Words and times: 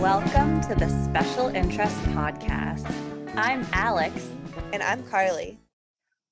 Welcome 0.00 0.62
to 0.62 0.74
the 0.74 0.88
Special 1.04 1.48
Interest 1.48 1.94
Podcast. 2.14 2.90
I'm 3.36 3.66
Alex. 3.74 4.30
And 4.72 4.82
I'm 4.82 5.02
Karly. 5.02 5.58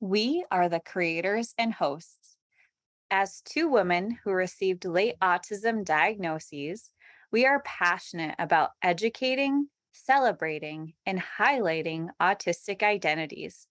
We 0.01 0.46
are 0.51 0.71
the 0.71 0.80
creators 0.80 1.53
and 1.59 1.75
hosts. 1.75 2.39
As 3.11 3.43
two 3.43 3.69
women 3.69 4.17
who 4.25 4.30
received 4.30 4.87
late 4.87 5.17
autism 5.21 5.85
diagnoses, 5.85 6.91
we 7.30 7.45
are 7.45 7.61
passionate 7.67 8.37
about 8.39 8.71
educating, 8.83 9.69
celebrating, 9.93 10.95
and 11.05 11.23
highlighting 11.39 12.09
autistic 12.19 12.83
identities. 12.83 13.67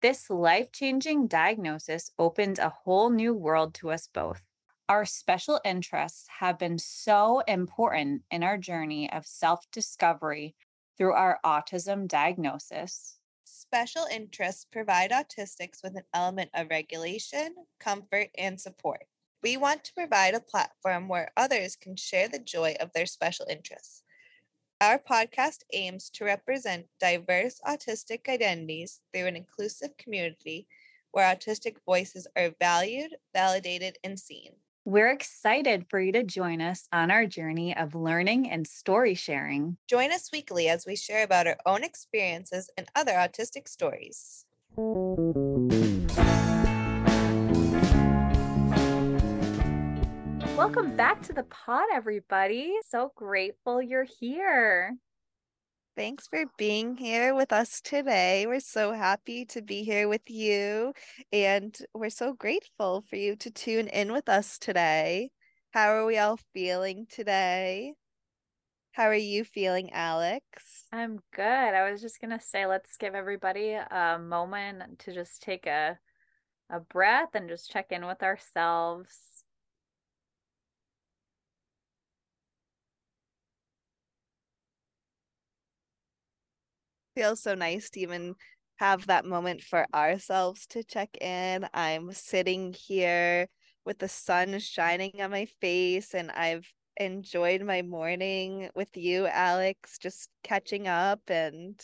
This 0.00 0.30
life 0.30 0.70
changing 0.72 1.26
diagnosis 1.26 2.10
opened 2.18 2.58
a 2.58 2.68
whole 2.68 3.10
new 3.10 3.34
world 3.34 3.74
to 3.74 3.90
us 3.90 4.06
both. 4.06 4.42
Our 4.88 5.04
special 5.04 5.60
interests 5.64 6.26
have 6.38 6.58
been 6.58 6.78
so 6.78 7.40
important 7.40 8.24
in 8.30 8.42
our 8.42 8.58
journey 8.58 9.10
of 9.12 9.26
self 9.26 9.70
discovery 9.70 10.54
through 10.96 11.12
our 11.14 11.40
autism 11.44 12.08
diagnosis. 12.08 13.18
Special 13.44 14.04
interests 14.10 14.64
provide 14.64 15.10
autistics 15.10 15.82
with 15.82 15.96
an 15.96 16.04
element 16.14 16.50
of 16.54 16.70
regulation, 16.70 17.54
comfort, 17.80 18.30
and 18.38 18.60
support. 18.60 19.06
We 19.42 19.56
want 19.56 19.84
to 19.84 19.94
provide 19.94 20.34
a 20.34 20.40
platform 20.40 21.08
where 21.08 21.32
others 21.36 21.76
can 21.76 21.96
share 21.96 22.28
the 22.28 22.38
joy 22.38 22.76
of 22.80 22.92
their 22.92 23.06
special 23.06 23.46
interests. 23.48 24.02
Our 24.80 25.00
podcast 25.00 25.62
aims 25.72 26.08
to 26.10 26.24
represent 26.24 26.86
diverse 27.00 27.60
autistic 27.66 28.28
identities 28.28 29.00
through 29.12 29.26
an 29.26 29.34
inclusive 29.34 29.96
community 29.96 30.68
where 31.10 31.34
autistic 31.34 31.78
voices 31.84 32.28
are 32.36 32.54
valued, 32.60 33.16
validated, 33.34 33.98
and 34.04 34.16
seen. 34.16 34.52
We're 34.84 35.10
excited 35.10 35.86
for 35.90 36.00
you 36.00 36.12
to 36.12 36.22
join 36.22 36.60
us 36.60 36.86
on 36.92 37.10
our 37.10 37.26
journey 37.26 37.76
of 37.76 37.96
learning 37.96 38.50
and 38.50 38.68
story 38.68 39.14
sharing. 39.14 39.78
Join 39.88 40.12
us 40.12 40.30
weekly 40.32 40.68
as 40.68 40.86
we 40.86 40.94
share 40.94 41.24
about 41.24 41.48
our 41.48 41.58
own 41.66 41.82
experiences 41.82 42.70
and 42.76 42.86
other 42.94 43.14
autistic 43.14 43.66
stories. 43.66 44.46
Welcome 50.58 50.96
back 50.96 51.22
to 51.22 51.32
the 51.32 51.44
pod, 51.44 51.84
everybody. 51.94 52.74
So 52.88 53.12
grateful 53.14 53.80
you're 53.80 54.08
here. 54.18 54.96
Thanks 55.96 56.26
for 56.26 56.46
being 56.58 56.96
here 56.96 57.32
with 57.32 57.52
us 57.52 57.80
today. 57.80 58.44
We're 58.44 58.58
so 58.58 58.92
happy 58.92 59.44
to 59.44 59.62
be 59.62 59.84
here 59.84 60.08
with 60.08 60.28
you, 60.28 60.94
and 61.32 61.78
we're 61.94 62.10
so 62.10 62.32
grateful 62.32 63.04
for 63.08 63.14
you 63.14 63.36
to 63.36 63.52
tune 63.52 63.86
in 63.86 64.10
with 64.10 64.28
us 64.28 64.58
today. 64.58 65.30
How 65.70 65.94
are 65.94 66.04
we 66.04 66.18
all 66.18 66.40
feeling 66.52 67.06
today? 67.08 67.94
How 68.90 69.04
are 69.04 69.14
you 69.14 69.44
feeling, 69.44 69.92
Alex? 69.92 70.42
I'm 70.92 71.20
good. 71.36 71.44
I 71.44 71.88
was 71.88 72.00
just 72.00 72.20
going 72.20 72.36
to 72.36 72.44
say 72.44 72.66
let's 72.66 72.96
give 72.96 73.14
everybody 73.14 73.74
a 73.74 74.18
moment 74.20 74.98
to 74.98 75.14
just 75.14 75.40
take 75.40 75.68
a 75.68 76.00
a 76.68 76.80
breath 76.80 77.30
and 77.34 77.48
just 77.48 77.70
check 77.70 77.92
in 77.92 78.04
with 78.04 78.22
ourselves 78.22 79.37
feels 87.18 87.42
so 87.42 87.52
nice 87.52 87.90
to 87.90 87.98
even 87.98 88.36
have 88.76 89.08
that 89.08 89.24
moment 89.24 89.60
for 89.60 89.84
ourselves 89.92 90.68
to 90.68 90.84
check 90.84 91.16
in. 91.20 91.66
I'm 91.74 92.12
sitting 92.12 92.72
here 92.72 93.48
with 93.84 93.98
the 93.98 94.06
sun 94.06 94.56
shining 94.60 95.20
on 95.20 95.32
my 95.32 95.46
face, 95.60 96.14
and 96.14 96.30
I've 96.30 96.72
enjoyed 96.96 97.62
my 97.62 97.82
morning 97.82 98.70
with 98.76 98.96
you, 98.96 99.26
Alex, 99.26 99.98
just 99.98 100.28
catching 100.44 100.86
up 100.86 101.20
and 101.28 101.74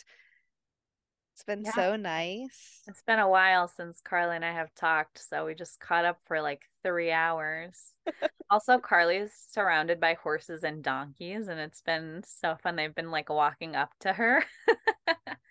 it's 1.33 1.43
been 1.43 1.65
yeah. 1.65 1.71
so 1.73 1.97
nice. 1.97 2.81
It's 2.87 3.03
been 3.05 3.19
a 3.19 3.27
while 3.27 3.67
since 3.67 4.01
Karly 4.09 4.37
and 4.37 4.45
I 4.45 4.53
have 4.53 4.73
talked, 4.73 5.19
so 5.19 5.45
we 5.45 5.53
just 5.53 5.81
caught 5.81 6.05
up 6.05 6.17
for 6.27 6.41
like 6.41 6.61
three 6.81 7.11
hours. 7.11 7.91
also, 8.49 8.77
Karly 8.77 9.21
is 9.21 9.33
surrounded 9.51 9.99
by 9.99 10.13
horses 10.13 10.63
and 10.63 10.81
donkeys, 10.81 11.49
and 11.49 11.59
it's 11.59 11.81
been 11.81 12.23
so 12.25 12.55
fun. 12.63 12.77
They've 12.77 12.95
been 12.95 13.11
like 13.11 13.27
walking 13.27 13.75
up 13.75 13.91
to 13.99 14.13
her. 14.13 14.45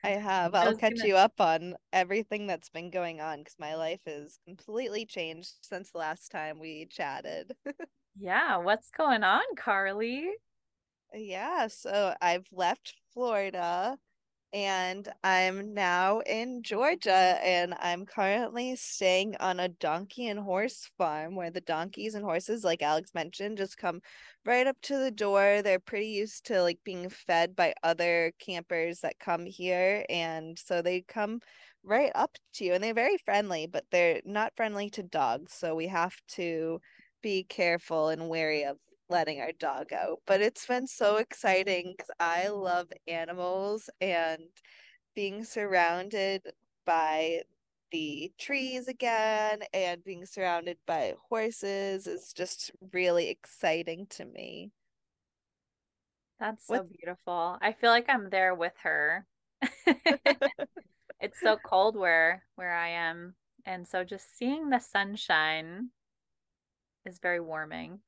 I 0.05 0.11
have. 0.11 0.55
I'll 0.55 0.77
catch 0.77 0.97
gonna... 0.97 1.09
you 1.09 1.17
up 1.17 1.41
on 1.41 1.77
everything 1.93 2.47
that's 2.47 2.69
been 2.69 2.91
going 2.91 3.21
on 3.21 3.39
because 3.39 3.57
my 3.59 3.75
life 3.75 4.01
has 4.07 4.39
completely 4.47 5.07
changed 5.07 5.53
since 5.63 5.91
the 5.91 5.99
last 5.99 6.31
time 6.31 6.59
we 6.59 6.87
chatted. 6.91 7.55
yeah, 8.19 8.57
what's 8.57 8.91
going 8.91 9.25
on, 9.25 9.43
Karly? 9.57 10.29
Yeah, 11.13 11.69
so 11.69 12.15
I've 12.21 12.47
left 12.53 12.95
Florida 13.13 13.99
and 14.55 15.09
I'm 15.25 15.75
now 15.75 16.21
in 16.21 16.63
Georgia 16.63 17.11
and 17.43 17.75
I'm 17.81 18.07
currently 18.07 18.77
staying 18.77 19.35
on 19.41 19.59
a 19.59 19.67
donkey 19.69 20.29
and 20.29 20.39
horse 20.39 20.89
farm 20.97 21.35
where 21.35 21.51
the 21.51 21.61
donkeys 21.61 22.15
and 22.15 22.25
horses 22.25 22.63
like 22.63 22.81
Alex 22.81 23.11
mentioned 23.15 23.59
just 23.59 23.77
come 23.77 24.01
right 24.47 24.69
up 24.69 24.77
to 24.83 24.97
the 24.97 25.11
door. 25.11 25.61
They're 25.61 25.81
pretty 25.81 26.07
used 26.07 26.47
to 26.47 26.63
like 26.63 26.79
being 26.85 27.09
fed 27.09 27.57
by 27.57 27.75
other 27.83 28.33
campers 28.39 29.01
that 29.01 29.19
come 29.19 29.45
here 29.45 30.07
and 30.09 30.57
so 30.57 30.81
they 30.81 31.01
come 31.01 31.41
right 31.83 32.13
up 32.15 32.31
to 32.55 32.65
you 32.65 32.75
and 32.75 32.85
they're 32.85 32.95
very 32.95 33.19
friendly 33.25 33.67
but 33.67 33.85
they're 33.91 34.21
not 34.25 34.55
friendly 34.57 34.89
to 34.91 35.03
dogs 35.03 35.53
so 35.53 35.75
we 35.75 35.89
have 35.89 36.15
to 36.29 36.81
be 37.23 37.45
careful 37.45 38.09
and 38.09 38.29
wary 38.29 38.65
of 38.65 38.79
letting 39.09 39.41
our 39.41 39.53
dog 39.53 39.93
out. 39.93 40.21
But 40.27 40.41
it's 40.41 40.67
been 40.67 40.87
so 40.87 41.17
exciting 41.17 41.95
because 41.97 42.11
I 42.19 42.49
love 42.49 42.89
animals 43.07 43.91
and 44.01 44.43
being 45.15 45.45
surrounded 45.45 46.43
by 46.85 47.43
the 47.93 48.33
trees 48.39 48.89
again 48.89 49.61
and 49.73 50.03
being 50.03 50.27
surrounded 50.27 50.79
by 50.87 51.15
horses 51.29 52.07
is 52.07 52.33
just 52.33 52.73
really 52.93 53.29
exciting 53.29 54.07
to 54.11 54.25
me. 54.25 54.73
That's 56.41 56.67
so 56.67 56.75
what... 56.75 56.91
beautiful. 56.91 57.59
I 57.61 57.73
feel 57.73 57.91
like 57.91 58.07
I'm 58.09 58.31
there 58.31 58.55
with 58.55 58.73
her. 58.83 59.27
it's 61.21 61.41
so 61.41 61.57
cold 61.65 61.97
where 61.97 62.43
where 62.57 62.75
I 62.75 62.89
am 62.89 63.35
and 63.67 63.87
so 63.87 64.05
just 64.05 64.37
seeing 64.37 64.69
the 64.69 64.79
sunshine 64.79 65.91
is 67.07 67.19
very 67.19 67.41
warming. 67.41 68.01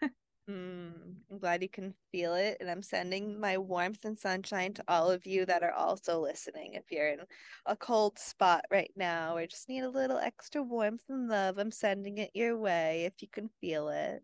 Mm, 0.50 1.14
I'm 1.30 1.38
glad 1.38 1.62
you 1.62 1.68
can 1.68 1.94
feel 2.10 2.34
it. 2.34 2.56
And 2.60 2.68
I'm 2.70 2.82
sending 2.82 3.38
my 3.38 3.58
warmth 3.58 4.04
and 4.04 4.18
sunshine 4.18 4.74
to 4.74 4.84
all 4.88 5.10
of 5.10 5.24
you 5.24 5.46
that 5.46 5.62
are 5.62 5.72
also 5.72 6.20
listening. 6.20 6.74
If 6.74 6.90
you're 6.90 7.08
in 7.08 7.20
a 7.66 7.76
cold 7.76 8.18
spot 8.18 8.64
right 8.70 8.90
now 8.96 9.36
or 9.36 9.46
just 9.46 9.68
need 9.68 9.84
a 9.84 9.90
little 9.90 10.18
extra 10.18 10.62
warmth 10.62 11.02
and 11.08 11.28
love, 11.28 11.58
I'm 11.58 11.70
sending 11.70 12.18
it 12.18 12.30
your 12.34 12.58
way 12.58 13.04
if 13.04 13.22
you 13.22 13.28
can 13.28 13.50
feel 13.60 13.88
it. 13.88 14.22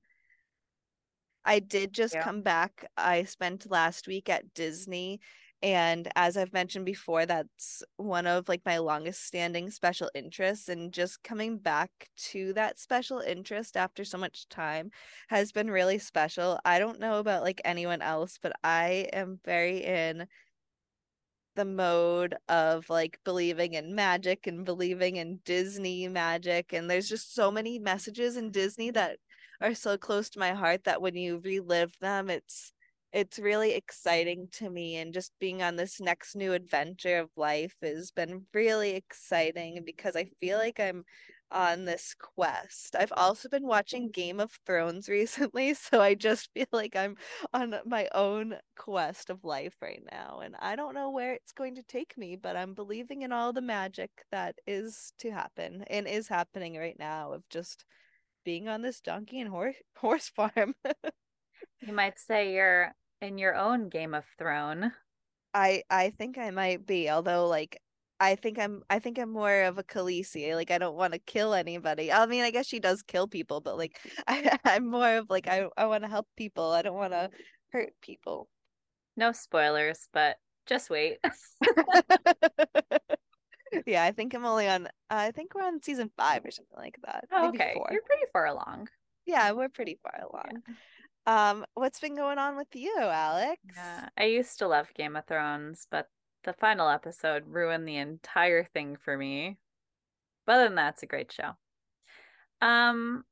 I 1.44 1.60
did 1.60 1.92
just 1.94 2.14
yeah. 2.14 2.22
come 2.22 2.42
back. 2.42 2.84
I 2.96 3.24
spent 3.24 3.70
last 3.70 4.06
week 4.08 4.28
at 4.28 4.52
Disney 4.54 5.20
and 5.62 6.08
as 6.14 6.36
i've 6.36 6.52
mentioned 6.52 6.84
before 6.84 7.26
that's 7.26 7.82
one 7.96 8.26
of 8.26 8.48
like 8.48 8.62
my 8.64 8.78
longest 8.78 9.24
standing 9.24 9.70
special 9.70 10.08
interests 10.14 10.68
and 10.68 10.92
just 10.92 11.22
coming 11.24 11.58
back 11.58 11.90
to 12.16 12.52
that 12.52 12.78
special 12.78 13.18
interest 13.18 13.76
after 13.76 14.04
so 14.04 14.16
much 14.16 14.48
time 14.48 14.90
has 15.28 15.50
been 15.52 15.70
really 15.70 15.98
special. 15.98 16.58
I 16.64 16.78
don't 16.78 17.00
know 17.00 17.18
about 17.18 17.42
like 17.42 17.60
anyone 17.64 18.02
else 18.02 18.38
but 18.40 18.52
i 18.62 19.08
am 19.12 19.40
very 19.44 19.78
in 19.84 20.26
the 21.56 21.64
mode 21.64 22.36
of 22.48 22.88
like 22.88 23.18
believing 23.24 23.74
in 23.74 23.92
magic 23.92 24.46
and 24.46 24.64
believing 24.64 25.16
in 25.16 25.40
disney 25.44 26.06
magic 26.06 26.72
and 26.72 26.88
there's 26.88 27.08
just 27.08 27.34
so 27.34 27.50
many 27.50 27.80
messages 27.80 28.36
in 28.36 28.52
disney 28.52 28.92
that 28.92 29.16
are 29.60 29.74
so 29.74 29.98
close 29.98 30.30
to 30.30 30.38
my 30.38 30.52
heart 30.52 30.84
that 30.84 31.02
when 31.02 31.16
you 31.16 31.40
relive 31.42 31.92
them 32.00 32.30
it's 32.30 32.72
it's 33.12 33.38
really 33.38 33.72
exciting 33.74 34.48
to 34.52 34.68
me 34.70 34.96
and 34.96 35.14
just 35.14 35.32
being 35.40 35.62
on 35.62 35.76
this 35.76 36.00
next 36.00 36.36
new 36.36 36.52
adventure 36.52 37.18
of 37.18 37.30
life 37.36 37.74
has 37.82 38.10
been 38.10 38.46
really 38.52 38.90
exciting 38.90 39.82
because 39.84 40.14
I 40.16 40.30
feel 40.40 40.58
like 40.58 40.78
I'm 40.78 41.04
on 41.50 41.86
this 41.86 42.14
quest. 42.18 42.94
I've 42.98 43.12
also 43.16 43.48
been 43.48 43.66
watching 43.66 44.10
Game 44.10 44.38
of 44.40 44.52
Thrones 44.66 45.08
recently, 45.08 45.74
so 45.74 46.00
I 46.02 46.14
just 46.14 46.50
feel 46.52 46.66
like 46.72 46.94
I'm 46.96 47.16
on 47.54 47.74
my 47.86 48.08
own 48.14 48.56
quest 48.76 49.30
of 49.30 49.44
life 49.44 49.76
right 49.80 50.02
now 50.12 50.40
and 50.44 50.54
I 50.60 50.76
don't 50.76 50.94
know 50.94 51.10
where 51.10 51.32
it's 51.32 51.52
going 51.52 51.74
to 51.76 51.82
take 51.82 52.16
me, 52.18 52.36
but 52.36 52.56
I'm 52.56 52.74
believing 52.74 53.22
in 53.22 53.32
all 53.32 53.52
the 53.52 53.62
magic 53.62 54.10
that 54.30 54.56
is 54.66 55.12
to 55.20 55.30
happen 55.30 55.84
and 55.88 56.06
is 56.06 56.28
happening 56.28 56.76
right 56.76 56.98
now 56.98 57.32
of 57.32 57.48
just 57.48 57.84
being 58.44 58.68
on 58.68 58.82
this 58.82 59.00
donkey 59.00 59.40
and 59.40 59.50
horse 59.50 59.76
horse 59.96 60.28
farm. 60.28 60.74
You 61.80 61.92
might 61.92 62.18
say 62.18 62.54
you're 62.54 62.94
in 63.20 63.38
your 63.38 63.54
own 63.54 63.88
Game 63.88 64.14
of 64.14 64.24
Thrones. 64.38 64.92
I 65.54 65.82
I 65.90 66.10
think 66.10 66.38
I 66.38 66.50
might 66.50 66.86
be, 66.86 67.10
although 67.10 67.46
like 67.46 67.80
I 68.20 68.34
think 68.34 68.58
I'm 68.58 68.82
I 68.90 68.98
think 68.98 69.18
I'm 69.18 69.30
more 69.30 69.62
of 69.62 69.78
a 69.78 69.84
Khaleesi. 69.84 70.54
Like 70.54 70.70
I 70.70 70.78
don't 70.78 70.96
want 70.96 71.12
to 71.12 71.18
kill 71.18 71.54
anybody. 71.54 72.12
I 72.12 72.26
mean, 72.26 72.42
I 72.42 72.50
guess 72.50 72.66
she 72.66 72.80
does 72.80 73.02
kill 73.02 73.28
people, 73.28 73.60
but 73.60 73.76
like 73.76 73.98
I, 74.28 74.58
I'm 74.64 74.86
more 74.86 75.18
of 75.18 75.30
like 75.30 75.48
I, 75.48 75.66
I 75.76 75.86
want 75.86 76.04
to 76.04 76.10
help 76.10 76.26
people. 76.36 76.72
I 76.72 76.82
don't 76.82 76.96
want 76.96 77.12
to 77.12 77.30
hurt 77.70 77.92
people. 78.02 78.48
No 79.16 79.32
spoilers, 79.32 80.08
but 80.12 80.36
just 80.66 80.90
wait. 80.90 81.18
yeah, 83.86 84.04
I 84.04 84.12
think 84.12 84.34
I'm 84.34 84.44
only 84.44 84.68
on 84.68 84.88
I 85.10 85.30
think 85.30 85.54
we're 85.54 85.64
on 85.64 85.82
season 85.82 86.10
five 86.16 86.44
or 86.44 86.50
something 86.50 86.78
like 86.78 86.98
that. 87.04 87.24
Oh, 87.32 87.48
okay. 87.48 87.74
you 87.76 87.84
You're 87.90 88.02
pretty 88.02 88.26
far 88.32 88.46
along. 88.46 88.88
Yeah, 89.26 89.52
we're 89.52 89.68
pretty 89.68 89.98
far 90.02 90.26
along. 90.28 90.62
Yeah. 90.66 90.74
Um, 91.28 91.66
what's 91.74 92.00
been 92.00 92.16
going 92.16 92.38
on 92.38 92.56
with 92.56 92.74
you, 92.74 92.96
Alex? 92.98 93.60
Yeah, 93.76 94.08
I 94.16 94.24
used 94.24 94.60
to 94.60 94.66
love 94.66 94.88
Game 94.94 95.14
of 95.14 95.26
Thrones, 95.26 95.86
but 95.90 96.06
the 96.44 96.54
final 96.54 96.88
episode 96.88 97.42
ruined 97.46 97.86
the 97.86 97.98
entire 97.98 98.64
thing 98.64 98.96
for 98.96 99.14
me. 99.14 99.58
But 100.46 100.54
other 100.54 100.64
than 100.64 100.76
that, 100.76 100.94
it's 100.94 101.02
a 101.02 101.06
great 101.06 101.30
show. 101.30 101.50
Um, 102.66 103.24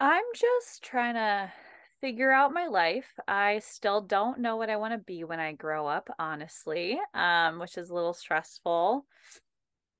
I'm 0.00 0.24
just 0.34 0.82
trying 0.82 1.16
to 1.16 1.52
figure 2.00 2.32
out 2.32 2.54
my 2.54 2.68
life. 2.68 3.12
I 3.28 3.58
still 3.58 4.00
don't 4.00 4.38
know 4.38 4.56
what 4.56 4.70
I 4.70 4.76
want 4.76 4.94
to 4.94 4.98
be 4.98 5.24
when 5.24 5.40
I 5.40 5.52
grow 5.52 5.86
up, 5.86 6.08
honestly, 6.18 6.98
um, 7.12 7.58
which 7.58 7.76
is 7.76 7.90
a 7.90 7.94
little 7.94 8.14
stressful. 8.14 9.04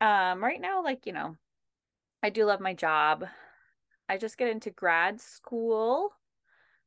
Um, 0.00 0.42
right 0.42 0.58
now, 0.60 0.82
like, 0.82 1.04
you 1.04 1.12
know, 1.12 1.36
I 2.22 2.30
do 2.30 2.46
love 2.46 2.60
my 2.60 2.72
job. 2.72 3.26
I 4.08 4.16
just 4.16 4.38
get 4.38 4.48
into 4.48 4.70
grad 4.70 5.20
school. 5.20 6.12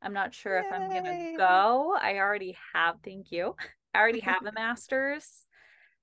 I'm 0.01 0.13
not 0.13 0.33
sure 0.33 0.59
Yay. 0.59 0.65
if 0.65 0.73
I'm 0.73 0.89
going 0.89 1.03
to 1.03 1.37
go. 1.37 1.97
I 2.01 2.17
already 2.17 2.57
have, 2.73 2.95
thank 3.03 3.31
you. 3.31 3.55
I 3.93 3.99
already 3.99 4.21
have 4.21 4.45
a 4.45 4.51
master's, 4.53 5.27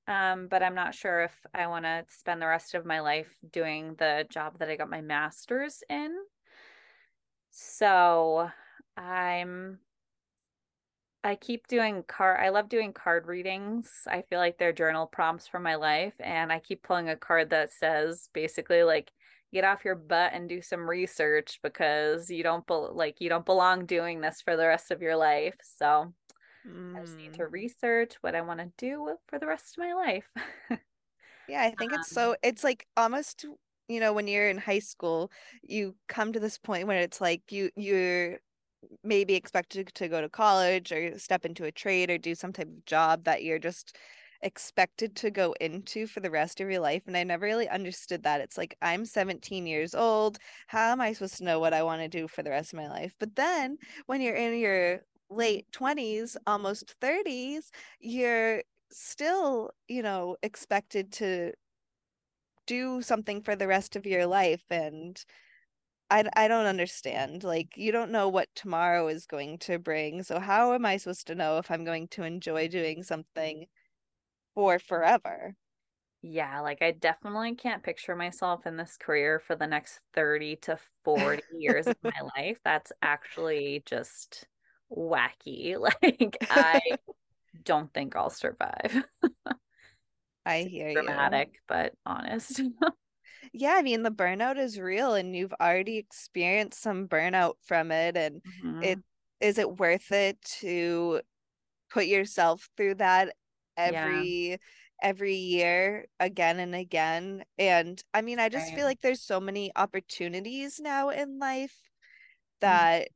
um, 0.07 0.47
but 0.49 0.63
I'm 0.63 0.75
not 0.75 0.95
sure 0.95 1.23
if 1.23 1.35
I 1.55 1.67
want 1.67 1.85
to 1.85 2.05
spend 2.09 2.41
the 2.43 2.47
rest 2.47 2.75
of 2.75 2.85
my 2.85 3.01
life 3.01 3.35
doing 3.51 3.95
the 3.99 4.27
job 4.31 4.59
that 4.59 4.69
I 4.69 4.77
got 4.77 4.91
my 4.91 5.01
master's 5.01 5.83
in. 5.89 6.15
So 7.51 8.51
I'm 8.97 9.79
I 11.25 11.35
keep 11.35 11.67
doing 11.67 12.05
card 12.07 12.39
I 12.41 12.51
love 12.51 12.69
doing 12.69 12.93
card 12.93 13.27
readings. 13.27 13.91
I 14.07 14.23
feel 14.23 14.39
like 14.39 14.59
they're 14.59 14.73
journal 14.73 15.07
prompts 15.07 15.49
for 15.49 15.59
my 15.59 15.75
life 15.75 16.15
and 16.21 16.53
I 16.53 16.61
keep 16.61 16.83
pulling 16.83 17.09
a 17.09 17.17
card 17.17 17.51
that 17.51 17.73
says 17.73 18.29
basically 18.33 18.83
like 18.85 19.11
get 19.53 19.65
off 19.65 19.85
your 19.85 19.95
butt 19.95 20.33
and 20.35 20.49
do 20.49 20.63
some 20.63 20.89
research 20.89 21.59
because 21.63 22.31
you 22.31 22.43
don't 22.43 22.67
be- 22.67 22.75
like 22.75 23.21
you 23.21 23.29
don't 23.29 23.47
belong 23.47 23.87
doing 23.87 24.21
this 24.21 24.43
for 24.43 24.57
the 24.57 24.67
rest 24.67 24.91
of 24.91 25.03
your 25.03 25.17
life. 25.17 25.57
So 25.63 26.13
Mm. 26.67 26.97
I 26.97 27.01
just 27.01 27.17
need 27.19 27.35
to 27.35 27.43
mm. 27.43 27.53
research 27.53 28.15
what 28.21 28.35
I 28.35 28.41
want 28.43 28.61
to 28.61 28.73
do 28.77 29.17
for 29.29 29.39
the 29.39 29.47
rest 29.47 29.77
of 29.79 29.85
my 29.85 29.95
life. 29.95 30.29
yeah, 31.47 31.63
I 31.63 31.71
think 31.79 31.93
um, 31.93 32.01
it's 32.01 32.11
so, 32.11 32.37
it's 32.43 32.65
like 32.65 32.87
almost, 32.97 33.45
you 33.89 34.01
know, 34.01 34.13
when 34.13 34.27
you're 34.27 34.49
in 34.49 34.59
high 34.59 34.81
school, 34.81 35.31
you 35.63 35.97
come 36.09 36.33
to 36.33 36.41
this 36.41 36.59
point 36.59 36.87
where 36.87 36.99
it's 37.01 37.21
like 37.21 37.51
you, 37.51 37.71
you're 37.77 38.39
maybe 39.03 39.35
expected 39.35 39.89
to 39.95 40.09
go 40.09 40.21
to 40.21 40.29
college 40.29 40.93
or 40.93 41.19
step 41.19 41.45
into 41.45 41.65
a 41.65 41.73
trade 41.73 42.11
or 42.11 42.19
do 42.19 42.35
some 42.35 42.53
type 42.53 42.69
of 42.69 42.85
job 42.85 43.25
that 43.25 43.43
you're 43.43 43.59
just 43.59 43.97
expected 44.43 45.17
to 45.17 45.31
go 45.31 45.55
into 45.61 46.07
for 46.07 46.21
the 46.21 46.31
rest 46.31 46.61
of 46.61 46.71
your 46.71 46.81
life 46.81 47.03
and 47.07 47.17
i 47.17 47.25
never 47.25 47.47
really 47.47 47.69
understood 47.69 48.23
that 48.23 48.41
it's 48.41 48.57
like 48.57 48.77
i'm 48.83 49.05
17 49.05 49.67
years 49.67 49.95
old 49.95 50.39
how 50.69 50.93
am 50.93 51.01
i 51.01 51.13
supposed 51.13 51.39
to 51.39 51.45
know 51.45 51.59
what 51.59 51.75
i 51.75 51.83
want 51.83 52.01
to 52.01 52.09
do 52.09 52.29
for 52.29 52.43
the 52.43 52.51
rest 52.51 52.73
of 52.73 52.79
my 52.79 52.89
life 52.89 53.15
but 53.19 53.35
then 53.35 53.77
when 54.07 54.21
you're 54.21 54.37
in 54.37 54.59
your 54.59 55.03
late 55.31 55.67
20s, 55.73 56.37
almost 56.47 56.95
30s, 57.01 57.71
you're 58.01 58.63
still, 58.91 59.71
you 59.87 60.03
know, 60.03 60.37
expected 60.43 61.13
to 61.13 61.53
do 62.67 63.03
something 63.03 63.43
for 63.43 63.57
the 63.57 63.67
rest 63.67 63.97
of 63.97 64.07
your 64.07 64.27
life 64.27 64.65
and 64.71 65.25
I, 66.11 66.25
I 66.37 66.49
don't 66.49 66.67
understand. 66.67 67.45
Like, 67.45 67.77
you 67.77 67.93
don't 67.93 68.11
know 68.11 68.29
what 68.29 68.49
tomorrow 68.55 69.09
is 69.09 69.27
going 69.27 69.59
to 69.61 69.79
bring. 69.79 70.23
So, 70.23 70.41
how 70.41 70.73
am 70.73 70.87
I 70.87 70.97
supposed 70.97 71.27
to 71.27 71.35
know 71.35 71.59
if 71.59 71.71
I'm 71.71 71.85
going 71.85 72.09
to 72.09 72.23
enjoy 72.23 72.69
doing 72.69 73.03
something 73.03 73.67
for 74.59 74.81
forever? 74.81 75.55
Yeah, 76.21 76.63
like 76.63 76.83
I 76.83 76.91
definitely 76.91 77.55
can't 77.55 77.81
picture 77.81 78.17
myself 78.17 78.67
in 78.67 78.77
this 78.77 78.97
career 78.97 79.39
for 79.39 79.55
the 79.55 79.69
next 79.69 80.01
30 80.15 80.57
to 80.63 80.79
40 81.05 81.43
years 81.57 81.87
of 81.87 81.95
my 82.03 82.11
life. 82.37 82.59
That's 82.65 82.91
actually 83.01 83.85
just 83.87 84.49
wacky. 84.91 85.77
Like 86.03 86.37
I 86.51 86.81
don't 87.63 87.95
think 87.95 88.17
I'll 88.17 88.31
survive. 88.31 89.05
I 90.45 90.63
hear 90.63 90.93
dramatic, 90.93 91.51
you. 91.53 91.61
but 91.69 91.93
honest. 92.05 92.61
yeah, 93.53 93.75
I 93.77 93.83
mean 93.83 94.03
the 94.03 94.11
burnout 94.11 94.59
is 94.59 94.81
real 94.81 95.15
and 95.15 95.37
you've 95.37 95.55
already 95.61 95.99
experienced 95.99 96.83
some 96.83 97.07
burnout 97.07 97.55
from 97.65 97.93
it 97.93 98.17
and 98.17 98.43
mm-hmm. 98.65 98.83
it 98.83 98.99
is 99.41 99.59
it 99.59 99.79
worth 99.79 100.11
it 100.11 100.43
to 100.63 101.21
put 101.91 102.07
yourself 102.07 102.69
through 102.77 102.97
that 102.97 103.37
every 103.79 104.51
yeah. 104.51 104.57
every 105.03 105.37
year 105.37 106.07
again 106.21 106.59
and 106.59 106.75
again 106.75 107.45
and 107.59 108.03
i 108.13 108.21
mean 108.21 108.39
i 108.39 108.49
just 108.49 108.67
right. 108.69 108.77
feel 108.77 108.85
like 108.85 109.01
there's 109.01 109.23
so 109.23 109.41
many 109.41 109.71
opportunities 109.77 110.81
now 110.81 111.09
in 111.11 111.39
life 111.39 111.77
mm-hmm. 112.61 112.67
that 112.67 113.09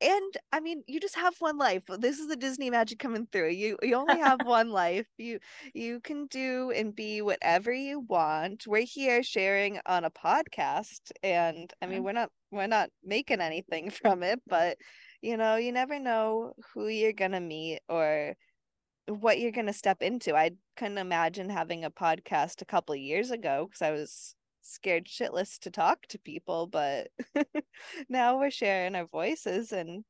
and 0.00 0.36
I 0.52 0.60
mean, 0.60 0.84
you 0.86 1.00
just 1.00 1.16
have 1.16 1.34
one 1.40 1.58
life. 1.58 1.82
This 1.98 2.18
is 2.18 2.28
the 2.28 2.36
Disney 2.36 2.70
magic 2.70 2.98
coming 2.98 3.26
through. 3.32 3.50
You 3.50 3.76
you 3.82 3.96
only 3.96 4.18
have 4.18 4.38
one 4.44 4.70
life. 4.70 5.06
You 5.16 5.40
you 5.74 6.00
can 6.00 6.26
do 6.26 6.70
and 6.70 6.94
be 6.94 7.20
whatever 7.22 7.72
you 7.72 8.00
want. 8.00 8.64
We're 8.66 8.86
here 8.86 9.22
sharing 9.22 9.80
on 9.86 10.04
a 10.04 10.10
podcast, 10.10 11.10
and 11.22 11.72
I 11.82 11.86
mean, 11.86 12.04
we're 12.04 12.12
not 12.12 12.30
we're 12.50 12.68
not 12.68 12.90
making 13.04 13.40
anything 13.40 13.90
from 14.02 14.22
it, 14.22 14.40
but 14.46 14.76
you 15.20 15.36
know, 15.36 15.56
you 15.56 15.72
never 15.72 15.98
know 15.98 16.52
who 16.72 16.88
you're 16.88 17.12
gonna 17.12 17.40
meet 17.40 17.80
or 17.88 18.34
what 19.08 19.38
you're 19.40 19.52
gonna 19.52 19.72
step 19.72 20.02
into. 20.02 20.36
I 20.36 20.52
couldn't 20.76 20.98
imagine 20.98 21.50
having 21.50 21.84
a 21.84 21.90
podcast 21.90 22.62
a 22.62 22.66
couple 22.66 22.94
years 22.94 23.30
ago 23.30 23.66
because 23.66 23.82
I 23.82 23.90
was 23.90 24.34
scared 24.62 25.06
shitless 25.06 25.58
to 25.60 25.70
talk 25.70 26.06
to 26.08 26.18
people, 26.18 26.66
but 26.66 27.08
now 28.08 28.38
we're 28.38 28.50
sharing 28.50 28.94
our 28.94 29.06
voices 29.06 29.72
and 29.72 30.04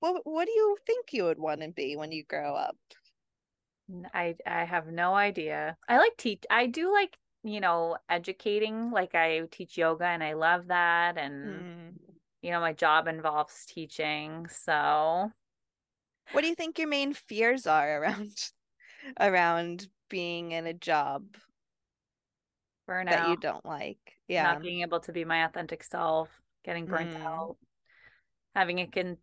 what 0.00 0.22
what 0.24 0.46
do 0.46 0.52
you 0.52 0.76
think 0.84 1.12
you 1.12 1.24
would 1.24 1.38
want 1.38 1.60
to 1.60 1.68
be 1.68 1.96
when 1.96 2.10
you 2.10 2.24
grow 2.24 2.54
up? 2.56 2.76
I 4.12 4.34
I 4.46 4.64
have 4.64 4.88
no 4.88 5.14
idea. 5.14 5.76
I 5.88 5.98
like 5.98 6.16
teach 6.18 6.44
I 6.50 6.66
do 6.66 6.92
like, 6.92 7.16
you 7.44 7.60
know, 7.60 7.96
educating. 8.08 8.90
Like 8.90 9.14
I 9.14 9.42
teach 9.50 9.78
yoga 9.78 10.06
and 10.06 10.22
I 10.22 10.32
love 10.32 10.68
that 10.68 11.18
and 11.18 11.34
mm. 11.34 11.92
you 12.42 12.50
know, 12.50 12.60
my 12.60 12.72
job 12.72 13.06
involves 13.06 13.64
teaching. 13.66 14.48
So 14.48 15.30
what 16.30 16.42
do 16.42 16.48
you 16.48 16.54
think 16.54 16.78
your 16.78 16.88
main 16.88 17.12
fears 17.12 17.66
are 17.66 18.00
around 18.00 18.36
around 19.20 19.86
being 20.08 20.52
in 20.52 20.66
a 20.66 20.74
job 20.74 21.24
burnout 22.88 23.10
that 23.10 23.28
you 23.28 23.36
don't 23.36 23.64
like. 23.64 23.98
Yeah. 24.28 24.44
Not 24.44 24.62
being 24.62 24.82
able 24.82 25.00
to 25.00 25.12
be 25.12 25.24
my 25.24 25.44
authentic 25.44 25.84
self, 25.84 26.28
getting 26.64 26.86
burnt 26.86 27.14
mm. 27.14 27.24
out, 27.24 27.56
having 28.54 28.80
a 28.80 28.86
con 28.86 29.16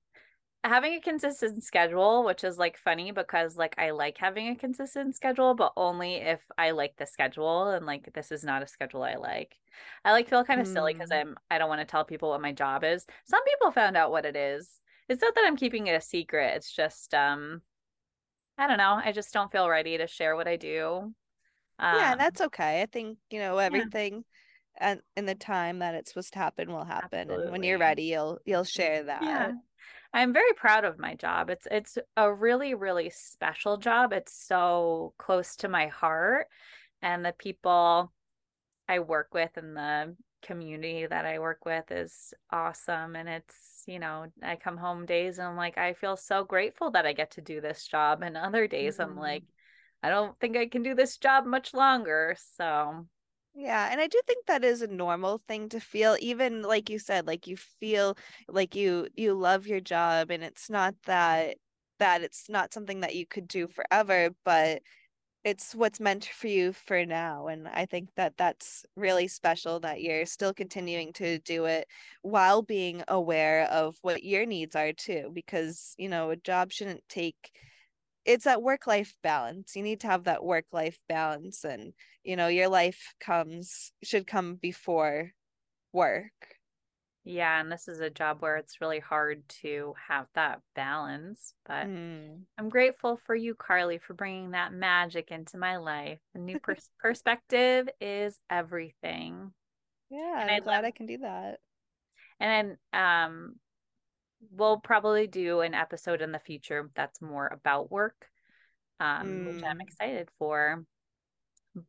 having 0.64 0.94
a 0.94 1.00
consistent 1.00 1.64
schedule, 1.64 2.26
which 2.26 2.44
is 2.44 2.58
like 2.58 2.78
funny 2.78 3.12
because 3.12 3.56
like 3.56 3.76
I 3.78 3.92
like 3.92 4.18
having 4.18 4.50
a 4.50 4.56
consistent 4.56 5.16
schedule, 5.16 5.56
but 5.56 5.72
only 5.78 6.16
if 6.16 6.42
I 6.58 6.72
like 6.72 6.96
the 6.98 7.06
schedule 7.06 7.70
and 7.70 7.86
like 7.86 8.12
this 8.14 8.32
is 8.32 8.44
not 8.44 8.64
a 8.64 8.68
schedule 8.68 9.04
I 9.04 9.16
like. 9.16 9.56
I 10.04 10.12
like 10.12 10.30
feel 10.30 10.44
kind 10.44 10.60
of 10.60 10.68
mm. 10.68 10.74
silly 10.74 10.94
because 10.94 11.12
I'm 11.12 11.36
I 11.50 11.58
don't 11.58 11.70
want 11.70 11.82
to 11.82 11.86
tell 11.86 12.04
people 12.04 12.30
what 12.30 12.42
my 12.42 12.52
job 12.52 12.84
is. 12.84 13.06
Some 13.26 13.44
people 13.46 13.72
found 13.72 13.96
out 13.96 14.12
what 14.12 14.26
it 14.26 14.36
is. 14.36 14.70
It's 15.10 15.22
not 15.22 15.36
that 15.36 15.44
I'm 15.46 15.58
keeping 15.58 15.88
it 15.88 15.94
a 15.94 16.02
secret. 16.02 16.54
It's 16.56 16.72
just 16.72 17.14
um 17.14 17.62
I 18.58 18.68
don't 18.68 18.78
know. 18.78 19.00
I 19.04 19.12
just 19.12 19.34
don't 19.34 19.52
feel 19.52 19.70
ready 19.70 19.98
to 19.98 20.08
share 20.08 20.36
what 20.36 20.48
I 20.48 20.58
do. 20.58 21.14
Um, 21.80 21.96
yeah, 21.96 22.16
that's 22.16 22.42
okay. 22.42 22.82
I 22.82 22.88
think, 22.88 23.18
you 23.30 23.40
know, 23.40 23.58
everything 23.58 24.26
yeah. 24.80 24.92
and 24.92 25.02
in 25.16 25.26
the 25.26 25.36
time 25.36 25.80
that 25.80 25.96
it's 25.96 26.12
supposed 26.12 26.34
to 26.34 26.40
happen 26.40 26.72
will 26.72 26.84
happen. 26.84 27.22
Absolutely. 27.22 27.44
And 27.44 27.52
when 27.52 27.64
you're 27.64 27.78
ready, 27.78 28.04
you'll 28.04 28.40
you'll 28.46 28.66
share 28.66 29.04
that. 29.04 29.24
Yeah. 29.24 29.52
I'm 30.12 30.34
very 30.34 30.54
proud 30.54 30.86
of 30.86 31.00
my 31.00 31.16
job. 31.16 31.50
It's 31.50 31.68
it's 31.72 31.98
a 32.18 32.34
really 32.34 32.74
really 32.74 33.10
special 33.10 33.78
job. 33.78 34.12
It's 34.12 34.34
so 34.34 35.14
close 35.18 35.56
to 35.58 35.70
my 35.70 35.88
heart 35.88 36.48
and 37.02 37.24
the 37.24 37.34
people 37.38 38.12
I 38.88 39.00
work 39.00 39.30
with 39.34 39.52
and 39.56 39.76
the 39.76 40.16
community 40.42 41.06
that 41.06 41.26
I 41.26 41.40
work 41.40 41.66
with 41.66 41.92
is 41.92 42.34
awesome 42.52 43.16
and 43.16 43.30
it's, 43.30 43.84
you 43.88 44.00
know, 44.00 44.28
I 44.42 44.56
come 44.56 44.78
home 44.78 45.06
days 45.06 45.38
and 45.38 45.48
I'm 45.48 45.56
like 45.58 45.78
I 45.78 45.94
feel 45.94 46.18
so 46.18 46.44
grateful 46.44 46.92
that 46.92 47.06
I 47.06 47.14
get 47.14 47.32
to 47.32 47.42
do 47.42 47.62
this 47.62 47.88
job 47.88 48.22
and 48.22 48.38
other 48.38 48.68
days 48.68 48.98
mm-hmm. 48.98 49.12
I'm 49.12 49.18
like 49.18 49.44
I 50.02 50.10
don't 50.10 50.40
think 50.40 50.56
I 50.56 50.68
can 50.68 50.82
do 50.82 50.96
this 50.96 51.18
job 51.18 51.46
much 51.46 51.74
longer. 51.74 52.36
So, 52.56 53.06
yeah, 53.54 53.90
and 53.92 54.00
I 54.00 54.08
do 54.08 54.20
think 54.26 54.46
that 54.46 54.64
is 54.64 54.82
a 54.82 54.88
normal 54.88 55.42
thing 55.48 55.70
to 55.70 55.80
feel 55.80 56.16
even 56.20 56.62
like 56.62 56.90
you 56.90 57.00
said 57.00 57.28
like 57.28 57.48
you 57.48 57.58
feel 57.58 58.18
like 58.48 58.76
you 58.76 59.08
you 59.16 59.34
love 59.34 59.68
your 59.68 59.82
job 59.82 60.32
and 60.32 60.44
it's 60.44 60.70
not 60.70 60.96
that 61.06 61.58
that 62.00 62.22
it's 62.22 62.50
not 62.50 62.74
something 62.74 63.02
that 63.02 63.16
you 63.16 63.26
could 63.26 63.48
do 63.48 63.68
forever, 63.68 64.30
but 64.46 64.82
it's 65.44 65.74
what's 65.74 66.00
meant 66.00 66.26
for 66.26 66.48
you 66.48 66.74
for 66.74 67.06
now 67.06 67.48
and 67.48 67.68
i 67.70 67.86
think 67.86 68.10
that 68.16 68.34
that's 68.38 68.86
really 68.96 69.28
special 69.28 69.80
that 69.80 70.02
you're 70.02 70.26
still 70.26 70.54
continuing 70.54 71.14
to 71.14 71.40
do 71.40 71.66
it 71.66 71.88
while 72.24 72.62
being 72.62 73.02
aware 73.08 73.64
of 73.72 73.96
what 74.02 74.24
your 74.24 74.46
needs 74.46 74.76
are 74.76 74.92
too 74.92 75.32
because 75.34 75.94
you 75.98 76.10
know 76.10 76.30
a 76.30 76.36
job 76.36 76.72
shouldn't 76.72 77.04
take 77.08 77.52
it's 78.26 78.46
that 78.46 78.62
work 78.62 78.86
life 78.86 79.16
balance. 79.24 79.76
You 79.76 79.82
need 79.82 80.02
to 80.02 80.08
have 80.08 80.26
that 80.26 80.44
work 80.44 80.66
life 80.72 81.00
balance 81.08 81.64
and 81.64 81.94
you 82.24 82.36
know 82.36 82.48
your 82.48 82.68
life 82.70 83.16
comes 83.20 83.92
should 84.04 84.28
come 84.28 84.56
before 84.56 85.32
work 85.94 86.59
yeah, 87.26 87.60
and 87.60 87.72
this 87.72 87.88
is 87.88 88.00
a 88.00 88.10
job 88.10 88.38
where 88.42 88.58
it's 88.58 88.82
really 88.82 89.00
hard 89.00 89.48
to 89.62 89.94
have 90.08 90.28
that 90.36 90.62
balance. 90.76 91.54
But 91.66 91.88
mm. 91.88 92.40
I'm 92.58 92.70
grateful 92.70 93.20
for 93.26 93.36
you, 93.36 93.56
Karly, 93.56 94.02
for 94.02 94.14
bringing 94.14 94.52
that 94.52 94.74
magic 94.74 95.30
into 95.32 95.58
my 95.58 95.78
life. 95.78 96.20
A 96.34 96.40
new 96.40 96.60
pers- 96.64 96.90
perspective 97.00 97.90
is 98.00 98.40
everything. 98.50 99.52
Yeah, 100.10 100.42
and 100.42 100.50
I'm 100.50 100.64
glad 100.64 100.78
love- 100.78 100.86
I 100.86 100.92
can 100.92 101.06
do 101.06 101.18
that. 101.20 101.60
And 102.40 102.78
then 102.94 103.02
um, 103.02 103.56
we'll 104.52 104.80
probably 104.80 105.28
do 105.28 105.60
an 105.60 105.74
episode 105.74 106.22
in 106.22 106.32
the 106.32 106.40
future 106.40 106.90
that's 106.96 107.22
more 107.22 107.48
about 107.48 107.92
work, 107.92 108.28
um, 109.00 109.28
mm. 109.28 109.46
which 109.48 109.64
I'm 109.64 109.80
mm. 109.80 109.84
excited 109.84 110.30
for. 110.40 110.86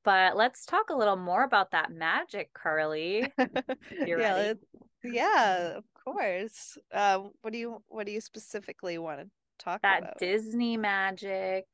But 0.05 0.37
let's 0.37 0.67
talk 0.67 0.91
a 0.91 0.97
little 0.97 1.17
more 1.17 1.45
about 1.45 1.71
that 1.71 1.91
magic, 1.93 2.51
Karly. 2.53 3.31
yeah, 4.07 4.55
yeah, 5.04 5.76
of 5.76 5.85
course. 6.04 6.78
Uh, 6.92 7.21
what 7.42 7.52
do 7.52 7.59
you 7.59 7.83
what 7.88 8.07
do 8.07 8.12
you 8.12 8.21
specifically 8.21 8.99
want 8.99 9.21
to 9.21 9.26
talk 9.59 9.83
that 9.83 10.00
about? 10.00 10.19
That 10.19 10.26
Disney 10.26 10.76
magic. 10.76 11.66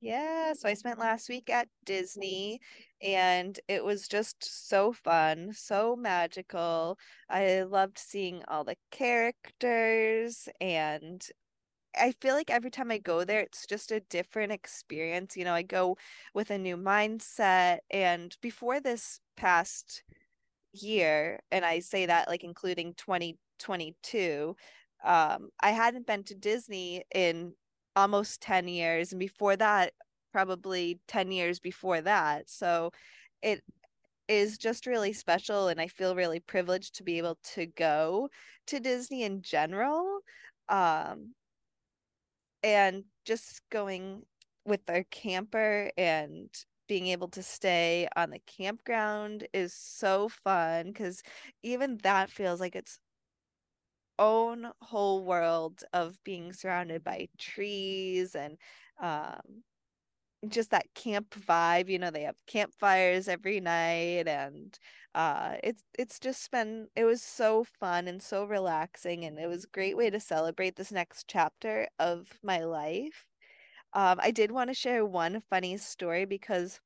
Yeah, 0.00 0.52
so 0.52 0.68
I 0.68 0.74
spent 0.74 0.98
last 0.98 1.30
week 1.30 1.48
at 1.48 1.68
Disney 1.84 2.60
and 3.02 3.58
it 3.68 3.84
was 3.84 4.06
just 4.06 4.68
so 4.68 4.92
fun, 4.92 5.52
so 5.54 5.96
magical. 5.96 6.98
I 7.30 7.62
loved 7.62 7.98
seeing 7.98 8.42
all 8.46 8.64
the 8.64 8.76
characters 8.90 10.48
and 10.60 11.26
I 11.98 12.12
feel 12.20 12.34
like 12.34 12.50
every 12.50 12.70
time 12.70 12.90
I 12.90 12.98
go 12.98 13.24
there, 13.24 13.40
it's 13.40 13.66
just 13.66 13.92
a 13.92 14.00
different 14.00 14.52
experience. 14.52 15.36
You 15.36 15.44
know, 15.44 15.54
I 15.54 15.62
go 15.62 15.96
with 16.34 16.50
a 16.50 16.58
new 16.58 16.76
mindset. 16.76 17.78
And 17.90 18.36
before 18.40 18.80
this 18.80 19.20
past 19.36 20.02
year, 20.74 21.40
and 21.50 21.64
I 21.64 21.80
say 21.80 22.06
that 22.06 22.28
like 22.28 22.44
including 22.44 22.94
2022, 22.94 24.56
um, 25.04 25.50
I 25.60 25.70
hadn't 25.70 26.06
been 26.06 26.24
to 26.24 26.34
Disney 26.34 27.04
in 27.14 27.52
almost 27.96 28.40
10 28.40 28.68
years. 28.68 29.12
And 29.12 29.20
before 29.20 29.56
that, 29.56 29.92
probably 30.32 31.00
10 31.08 31.30
years 31.30 31.60
before 31.60 32.00
that. 32.00 32.50
So 32.50 32.90
it 33.42 33.62
is 34.28 34.58
just 34.58 34.86
really 34.86 35.12
special. 35.12 35.68
And 35.68 35.80
I 35.80 35.88
feel 35.88 36.16
really 36.16 36.40
privileged 36.40 36.96
to 36.96 37.02
be 37.02 37.18
able 37.18 37.38
to 37.54 37.66
go 37.66 38.28
to 38.68 38.80
Disney 38.80 39.22
in 39.22 39.42
general. 39.42 40.20
Um, 40.68 41.34
and 42.62 43.04
just 43.26 43.60
going 43.70 44.22
with 44.64 44.80
our 44.88 45.04
camper 45.10 45.90
and 45.98 46.48
being 46.88 47.08
able 47.08 47.28
to 47.28 47.42
stay 47.42 48.08
on 48.16 48.30
the 48.30 48.40
campground 48.40 49.46
is 49.52 49.72
so 49.74 50.28
fun 50.28 50.86
because 50.88 51.22
even 51.62 51.98
that 52.02 52.30
feels 52.30 52.60
like 52.60 52.76
its 52.76 52.98
own 54.18 54.70
whole 54.80 55.24
world 55.24 55.82
of 55.92 56.22
being 56.24 56.52
surrounded 56.52 57.02
by 57.02 57.28
trees 57.38 58.34
and 58.34 58.56
um, 59.00 59.62
just 60.48 60.70
that 60.70 60.86
camp 60.94 61.34
vibe 61.34 61.88
you 61.88 61.98
know 61.98 62.10
they 62.10 62.22
have 62.22 62.36
campfires 62.46 63.28
every 63.28 63.60
night 63.60 64.28
and 64.28 64.78
uh 65.14 65.54
it's 65.62 65.82
it's 65.98 66.18
just 66.18 66.50
been 66.50 66.86
it 66.96 67.04
was 67.04 67.22
so 67.22 67.64
fun 67.64 68.06
and 68.08 68.22
so 68.22 68.44
relaxing 68.44 69.24
and 69.24 69.38
it 69.38 69.46
was 69.48 69.64
a 69.64 69.68
great 69.68 69.96
way 69.96 70.10
to 70.10 70.20
celebrate 70.20 70.76
this 70.76 70.92
next 70.92 71.26
chapter 71.28 71.88
of 71.98 72.28
my 72.42 72.58
life 72.64 73.26
um 73.94 74.18
i 74.22 74.30
did 74.30 74.50
want 74.50 74.70
to 74.70 74.74
share 74.74 75.04
one 75.04 75.42
funny 75.50 75.76
story 75.76 76.24
because 76.24 76.80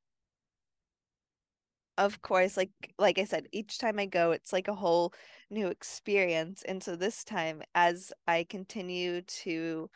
of 1.96 2.22
course 2.22 2.56
like 2.56 2.70
like 2.98 3.18
i 3.18 3.24
said 3.24 3.46
each 3.52 3.78
time 3.78 3.98
i 3.98 4.06
go 4.06 4.30
it's 4.30 4.52
like 4.52 4.68
a 4.68 4.74
whole 4.74 5.12
new 5.50 5.66
experience 5.68 6.62
and 6.68 6.82
so 6.82 6.94
this 6.94 7.24
time 7.24 7.62
as 7.74 8.12
i 8.28 8.44
continue 8.48 9.20
to 9.22 9.90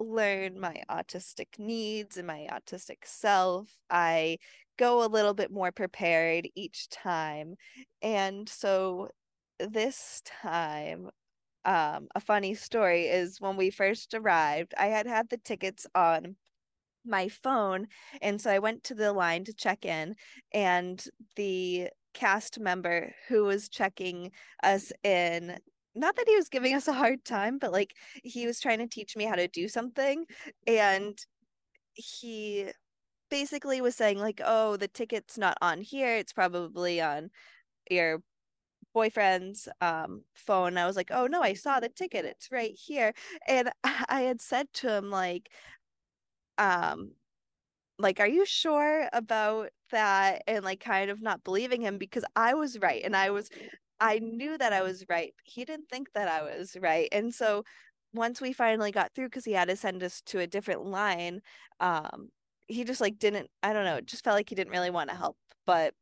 learn 0.00 0.58
my 0.58 0.82
autistic 0.90 1.58
needs 1.58 2.16
and 2.16 2.26
my 2.26 2.46
autistic 2.50 3.04
self. 3.04 3.78
I 3.90 4.38
go 4.78 5.04
a 5.04 5.08
little 5.08 5.34
bit 5.34 5.50
more 5.50 5.72
prepared 5.72 6.48
each 6.54 6.88
time. 6.88 7.54
And 8.02 8.48
so 8.48 9.08
this 9.58 10.22
time, 10.42 11.10
um, 11.64 12.08
a 12.14 12.20
funny 12.20 12.54
story 12.54 13.06
is 13.06 13.40
when 13.40 13.56
we 13.56 13.70
first 13.70 14.14
arrived, 14.14 14.74
I 14.78 14.86
had 14.86 15.06
had 15.06 15.28
the 15.28 15.38
tickets 15.38 15.86
on 15.94 16.36
my 17.04 17.28
phone. 17.28 17.88
And 18.20 18.40
so 18.40 18.50
I 18.50 18.58
went 18.58 18.84
to 18.84 18.94
the 18.94 19.12
line 19.12 19.44
to 19.44 19.52
check 19.52 19.84
in, 19.84 20.14
and 20.52 21.04
the 21.36 21.88
cast 22.14 22.60
member 22.60 23.14
who 23.28 23.44
was 23.44 23.68
checking 23.68 24.32
us 24.62 24.92
in 25.02 25.58
not 25.94 26.16
that 26.16 26.28
he 26.28 26.36
was 26.36 26.48
giving 26.48 26.74
us 26.74 26.88
a 26.88 26.92
hard 26.92 27.24
time, 27.24 27.58
but 27.58 27.72
like 27.72 27.94
he 28.24 28.46
was 28.46 28.60
trying 28.60 28.78
to 28.78 28.86
teach 28.86 29.16
me 29.16 29.24
how 29.24 29.34
to 29.34 29.48
do 29.48 29.68
something. 29.68 30.24
And 30.66 31.18
he 31.94 32.70
basically 33.30 33.80
was 33.80 33.94
saying, 33.94 34.18
like, 34.18 34.40
oh, 34.44 34.76
the 34.76 34.88
ticket's 34.88 35.36
not 35.36 35.58
on 35.60 35.80
here. 35.80 36.16
It's 36.16 36.32
probably 36.32 37.00
on 37.00 37.30
your 37.90 38.22
boyfriend's 38.94 39.68
um 39.80 40.24
phone. 40.34 40.76
I 40.78 40.86
was 40.86 40.96
like, 40.96 41.10
oh 41.12 41.26
no, 41.26 41.42
I 41.42 41.54
saw 41.54 41.80
the 41.80 41.88
ticket. 41.88 42.24
It's 42.24 42.50
right 42.52 42.74
here. 42.74 43.12
And 43.48 43.70
I 44.08 44.22
had 44.22 44.40
said 44.40 44.68
to 44.74 44.92
him, 44.96 45.10
like, 45.10 45.50
um, 46.58 47.12
like, 47.98 48.20
are 48.20 48.28
you 48.28 48.46
sure 48.46 49.08
about 49.12 49.70
that? 49.92 50.42
And 50.46 50.64
like 50.64 50.80
kind 50.80 51.10
of 51.10 51.22
not 51.22 51.44
believing 51.44 51.82
him 51.82 51.98
because 51.98 52.24
I 52.36 52.54
was 52.54 52.78
right. 52.80 53.02
And 53.04 53.16
I 53.16 53.30
was 53.30 53.50
I 54.00 54.20
knew 54.20 54.58
that 54.58 54.72
I 54.74 54.82
was 54.82 55.04
right. 55.10 55.34
He 55.44 55.64
didn't 55.64 55.88
think 55.90 56.12
that 56.14 56.28
I 56.28 56.42
was 56.42 56.76
right. 56.80 57.08
And 57.12 57.34
so 57.34 57.64
once 58.14 58.40
we 58.40 58.52
finally 58.52 58.92
got 58.92 59.12
through, 59.14 59.26
because 59.28 59.44
he 59.46 59.52
had 59.54 59.68
to 59.68 59.76
send 59.76 60.02
us 60.04 60.22
to 60.26 60.40
a 60.40 60.46
different 60.48 60.84
line, 60.86 61.40
um, 61.80 62.30
he 62.68 62.84
just 62.84 63.00
like 63.02 63.18
didn't, 63.18 63.50
I 63.62 63.72
don't 63.74 63.84
know, 63.86 63.96
it 63.96 64.06
just 64.06 64.24
felt 64.24 64.36
like 64.36 64.48
he 64.50 64.56
didn't 64.56 64.72
really 64.72 64.90
want 64.90 65.10
to 65.10 65.16
help. 65.16 65.36
But 65.66 65.94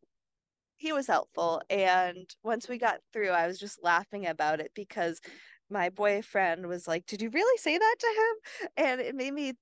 he 0.80 0.92
was 0.94 1.06
helpful. 1.06 1.60
And 1.68 2.26
once 2.42 2.66
we 2.66 2.78
got 2.78 3.00
through, 3.12 3.28
I 3.28 3.46
was 3.46 3.58
just 3.58 3.84
laughing 3.84 4.26
about 4.26 4.60
it 4.60 4.72
because 4.74 5.20
my 5.68 5.90
boyfriend 5.90 6.66
was 6.66 6.88
like, 6.88 7.04
Did 7.06 7.20
you 7.20 7.28
really 7.28 7.58
say 7.58 7.76
that 7.76 7.96
to 7.98 8.06
him? 8.06 8.68
And 8.88 9.00
it 9.02 9.14
made 9.14 9.34
me 9.34 9.52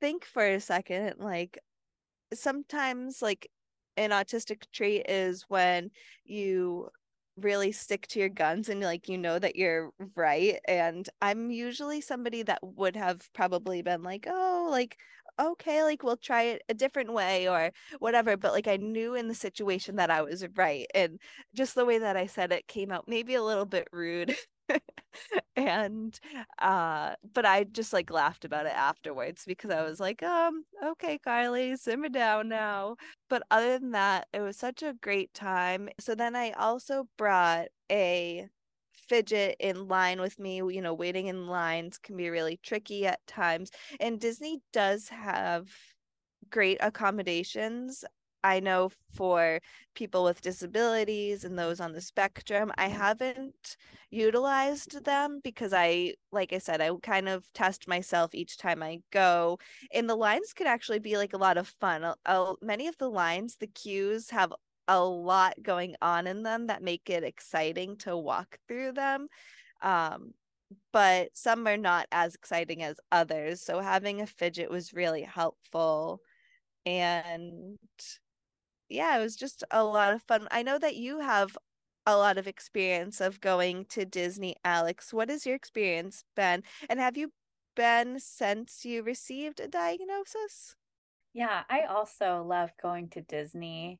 think 0.00 0.24
for 0.24 0.44
a 0.46 0.58
second, 0.58 1.16
like 1.18 1.58
sometimes 2.34 3.22
like 3.22 3.50
an 3.98 4.10
autistic 4.10 4.62
trait 4.72 5.06
is 5.10 5.44
when 5.48 5.90
you 6.24 6.88
really 7.36 7.70
stick 7.72 8.06
to 8.08 8.18
your 8.18 8.30
guns 8.30 8.70
and 8.70 8.80
like 8.80 9.08
you 9.08 9.18
know 9.18 9.38
that 9.38 9.56
you're 9.56 9.90
right 10.14 10.58
and 10.66 11.10
i'm 11.20 11.50
usually 11.50 12.00
somebody 12.00 12.42
that 12.42 12.58
would 12.62 12.96
have 12.96 13.30
probably 13.34 13.82
been 13.82 14.02
like 14.02 14.26
oh 14.26 14.68
like 14.70 14.96
okay 15.40 15.82
like 15.82 16.02
we'll 16.02 16.16
try 16.16 16.42
it 16.42 16.62
a 16.68 16.74
different 16.74 17.12
way 17.12 17.48
or 17.48 17.70
whatever 17.98 18.36
but 18.36 18.52
like 18.52 18.66
i 18.68 18.76
knew 18.76 19.14
in 19.14 19.28
the 19.28 19.34
situation 19.34 19.96
that 19.96 20.10
i 20.10 20.22
was 20.22 20.44
right 20.56 20.86
and 20.94 21.18
just 21.54 21.74
the 21.74 21.84
way 21.84 21.98
that 21.98 22.16
i 22.16 22.26
said 22.26 22.52
it 22.52 22.66
came 22.68 22.90
out 22.90 23.04
maybe 23.06 23.34
a 23.34 23.42
little 23.42 23.66
bit 23.66 23.88
rude 23.92 24.34
and 25.56 26.18
uh 26.60 27.14
but 27.34 27.46
i 27.46 27.64
just 27.64 27.92
like 27.92 28.10
laughed 28.10 28.44
about 28.44 28.66
it 28.66 28.74
afterwards 28.74 29.44
because 29.46 29.70
i 29.70 29.82
was 29.82 30.00
like 30.00 30.22
um 30.22 30.64
okay 30.84 31.18
kylie 31.26 31.78
simmer 31.78 32.08
down 32.08 32.48
now 32.48 32.96
but 33.28 33.42
other 33.50 33.78
than 33.78 33.92
that 33.92 34.26
it 34.32 34.40
was 34.40 34.56
such 34.56 34.82
a 34.82 34.94
great 35.02 35.32
time 35.34 35.88
so 35.98 36.14
then 36.14 36.36
i 36.36 36.50
also 36.52 37.08
brought 37.16 37.66
a 37.90 38.48
fidget 38.96 39.56
in 39.60 39.88
line 39.88 40.20
with 40.20 40.38
me 40.38 40.56
you 40.56 40.80
know 40.80 40.94
waiting 40.94 41.26
in 41.26 41.46
lines 41.46 41.98
can 41.98 42.16
be 42.16 42.30
really 42.30 42.58
tricky 42.62 43.06
at 43.06 43.24
times 43.26 43.70
and 44.00 44.20
disney 44.20 44.60
does 44.72 45.08
have 45.08 45.68
great 46.50 46.78
accommodations 46.80 48.04
I 48.46 48.60
know 48.60 48.90
for 49.12 49.60
people 49.96 50.22
with 50.22 50.40
disabilities 50.40 51.42
and 51.42 51.58
those 51.58 51.80
on 51.80 51.92
the 51.92 52.00
spectrum, 52.00 52.70
I 52.78 52.86
haven't 52.86 53.76
utilized 54.10 55.04
them 55.04 55.40
because 55.42 55.72
I, 55.72 56.14
like 56.30 56.52
I 56.52 56.58
said, 56.58 56.80
I 56.80 56.90
kind 57.02 57.28
of 57.28 57.52
test 57.54 57.88
myself 57.88 58.36
each 58.36 58.56
time 58.56 58.84
I 58.84 59.00
go. 59.10 59.58
And 59.92 60.08
the 60.08 60.14
lines 60.14 60.52
could 60.52 60.68
actually 60.68 61.00
be 61.00 61.16
like 61.16 61.32
a 61.32 61.38
lot 61.38 61.58
of 61.58 61.66
fun. 61.80 62.14
Uh, 62.24 62.54
many 62.62 62.86
of 62.86 62.96
the 62.98 63.10
lines, 63.10 63.56
the 63.56 63.66
queues 63.66 64.30
have 64.30 64.52
a 64.88 65.02
lot 65.02 65.54
going 65.62 65.96
on 66.00 66.26
in 66.26 66.42
them 66.42 66.68
that 66.68 66.82
make 66.82 67.10
it 67.10 67.24
exciting 67.24 67.96
to 67.98 68.16
walk 68.16 68.58
through 68.68 68.92
them. 68.92 69.28
Um, 69.82 70.34
but 70.92 71.28
some 71.34 71.66
are 71.66 71.76
not 71.76 72.06
as 72.10 72.34
exciting 72.34 72.82
as 72.82 73.00
others. 73.12 73.60
So 73.62 73.80
having 73.80 74.20
a 74.20 74.26
fidget 74.26 74.70
was 74.70 74.92
really 74.92 75.22
helpful 75.22 76.20
and 76.84 77.78
yeah, 78.88 79.18
it 79.18 79.22
was 79.22 79.36
just 79.36 79.64
a 79.70 79.82
lot 79.82 80.12
of 80.12 80.22
fun. 80.22 80.46
I 80.50 80.62
know 80.62 80.78
that 80.78 80.96
you 80.96 81.20
have 81.20 81.56
a 82.06 82.16
lot 82.16 82.38
of 82.38 82.46
experience 82.46 83.20
of 83.20 83.40
going 83.40 83.84
to 83.86 84.04
Disney, 84.04 84.54
Alex. 84.64 85.12
What 85.12 85.28
has 85.28 85.44
your 85.44 85.56
experience 85.56 86.22
been? 86.36 86.62
And 86.88 87.00
have 87.00 87.16
you 87.16 87.32
been 87.74 88.20
since 88.20 88.84
you 88.84 89.02
received 89.02 89.58
a 89.58 89.66
diagnosis? 89.66 90.76
Yeah, 91.34 91.64
I 91.68 91.82
also 91.82 92.44
love 92.46 92.70
going 92.80 93.08
to 93.10 93.20
Disney. 93.20 93.98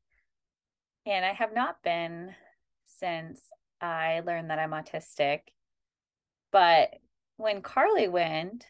And 1.07 1.25
I 1.25 1.33
have 1.33 1.55
not 1.55 1.83
been 1.85 2.35
since 2.85 3.41
I 3.81 4.21
learned 4.27 4.51
that 4.51 4.59
I'm 4.59 4.73
autistic. 4.73 5.41
But 6.51 6.95
when 7.37 7.63
Karly 7.63 8.11
went, 8.11 8.67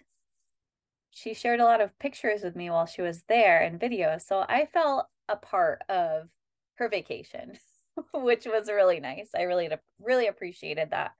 she 1.11 1.33
shared 1.33 1.61
a 1.61 1.64
lot 1.64 1.81
of 1.81 1.99
pictures 1.99 2.43
with 2.43 2.55
me 2.55 2.69
while 2.69 2.85
she 2.85 3.00
was 3.00 3.25
there 3.28 3.62
and 3.62 3.81
videos. 3.81 4.23
So 4.23 4.45
I 4.47 4.66
felt 4.66 5.07
a 5.28 5.37
part 5.37 5.83
of 5.88 6.28
her 6.75 6.90
vacation, 6.90 7.59
which 8.14 8.45
was 8.45 8.69
really 8.69 9.00
nice. 9.00 9.31
I 9.35 9.43
really, 9.43 9.71
really 9.99 10.26
appreciated 10.26 10.90
that 10.90 11.12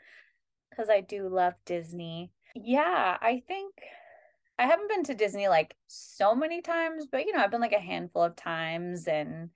because 0.69 0.91
I 0.91 1.01
do 1.01 1.29
love 1.29 1.55
Disney. 1.65 2.33
Yeah, 2.55 3.17
I 3.21 3.43
think 3.49 3.73
I 4.59 4.67
haven't 4.67 4.91
been 4.91 5.05
to 5.05 5.15
Disney 5.15 5.49
like 5.49 5.75
so 5.87 6.35
many 6.35 6.61
times, 6.61 7.07
but 7.11 7.25
you 7.25 7.33
know, 7.33 7.43
I've 7.43 7.51
been 7.51 7.61
like 7.61 7.73
a 7.73 7.81
handful 7.81 8.23
of 8.23 8.37
times 8.37 9.09
and 9.09 9.51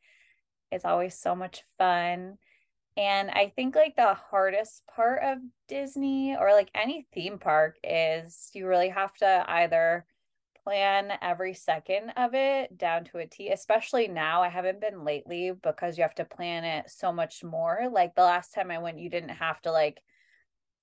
it's 0.70 0.84
always 0.84 1.18
so 1.18 1.34
much 1.34 1.64
fun. 1.78 2.38
And 2.96 3.30
I 3.30 3.52
think 3.54 3.76
like 3.76 3.96
the 3.96 4.14
hardest 4.14 4.82
part 4.86 5.22
of 5.22 5.38
Disney 5.68 6.36
or 6.36 6.52
like 6.52 6.70
any 6.74 7.06
theme 7.14 7.38
park 7.38 7.78
is 7.84 8.50
you 8.52 8.66
really 8.66 8.88
have 8.88 9.14
to 9.16 9.44
either 9.48 10.04
plan 10.64 11.12
every 11.22 11.54
second 11.54 12.10
of 12.16 12.34
it 12.34 12.76
down 12.76 13.04
to 13.04 13.18
a 13.18 13.26
T, 13.26 13.48
especially 13.48 14.08
now. 14.08 14.42
I 14.42 14.48
haven't 14.48 14.80
been 14.80 15.04
lately 15.04 15.52
because 15.62 15.96
you 15.96 16.02
have 16.02 16.14
to 16.16 16.24
plan 16.24 16.64
it 16.64 16.90
so 16.90 17.12
much 17.12 17.42
more. 17.42 17.88
Like 17.90 18.14
the 18.14 18.22
last 18.22 18.54
time 18.54 18.70
I 18.70 18.78
went, 18.78 18.98
you 18.98 19.10
didn't 19.10 19.30
have 19.30 19.60
to 19.62 19.72
like 19.72 20.02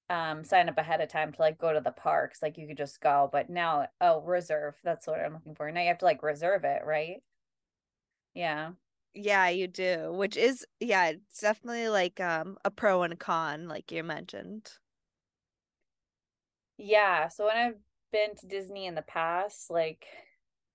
um 0.10 0.44
sign 0.44 0.70
up 0.70 0.78
ahead 0.78 1.02
of 1.02 1.10
time 1.10 1.34
to 1.34 1.42
like 1.42 1.58
go 1.58 1.74
to 1.74 1.82
the 1.82 1.92
parks. 1.92 2.42
Like 2.42 2.58
you 2.58 2.68
could 2.68 2.78
just 2.78 3.02
go. 3.02 3.30
But 3.32 3.50
now, 3.50 3.88
oh, 4.02 4.22
reserve. 4.22 4.76
That's 4.84 5.08
what 5.08 5.20
I'm 5.20 5.34
looking 5.34 5.56
for. 5.56 5.72
Now 5.72 5.82
you 5.82 5.88
have 5.90 6.00
to 6.00 6.06
like 6.06 6.24
reserve 6.24 6.64
it, 6.64 6.82
right? 6.86 7.22
Yeah. 8.34 8.72
Yeah, 9.14 9.50
you 9.50 9.68
do. 9.68 10.14
Which 10.14 10.38
is 10.38 10.66
yeah, 10.80 11.08
it's 11.10 11.42
definitely 11.42 11.90
like 11.90 12.20
um 12.20 12.58
a 12.64 12.72
pro 12.72 13.04
and 13.04 13.14
a 13.14 13.16
con, 13.18 13.68
like 13.68 13.92
you 13.92 14.04
mentioned. 14.04 14.72
Yeah. 16.78 17.28
So 17.30 17.46
when 17.46 17.58
I've 17.58 17.78
been 18.12 18.36
to 18.38 18.48
Disney 18.48 18.86
in 18.86 18.96
the 18.96 19.02
past, 19.02 19.70
like, 19.70 20.06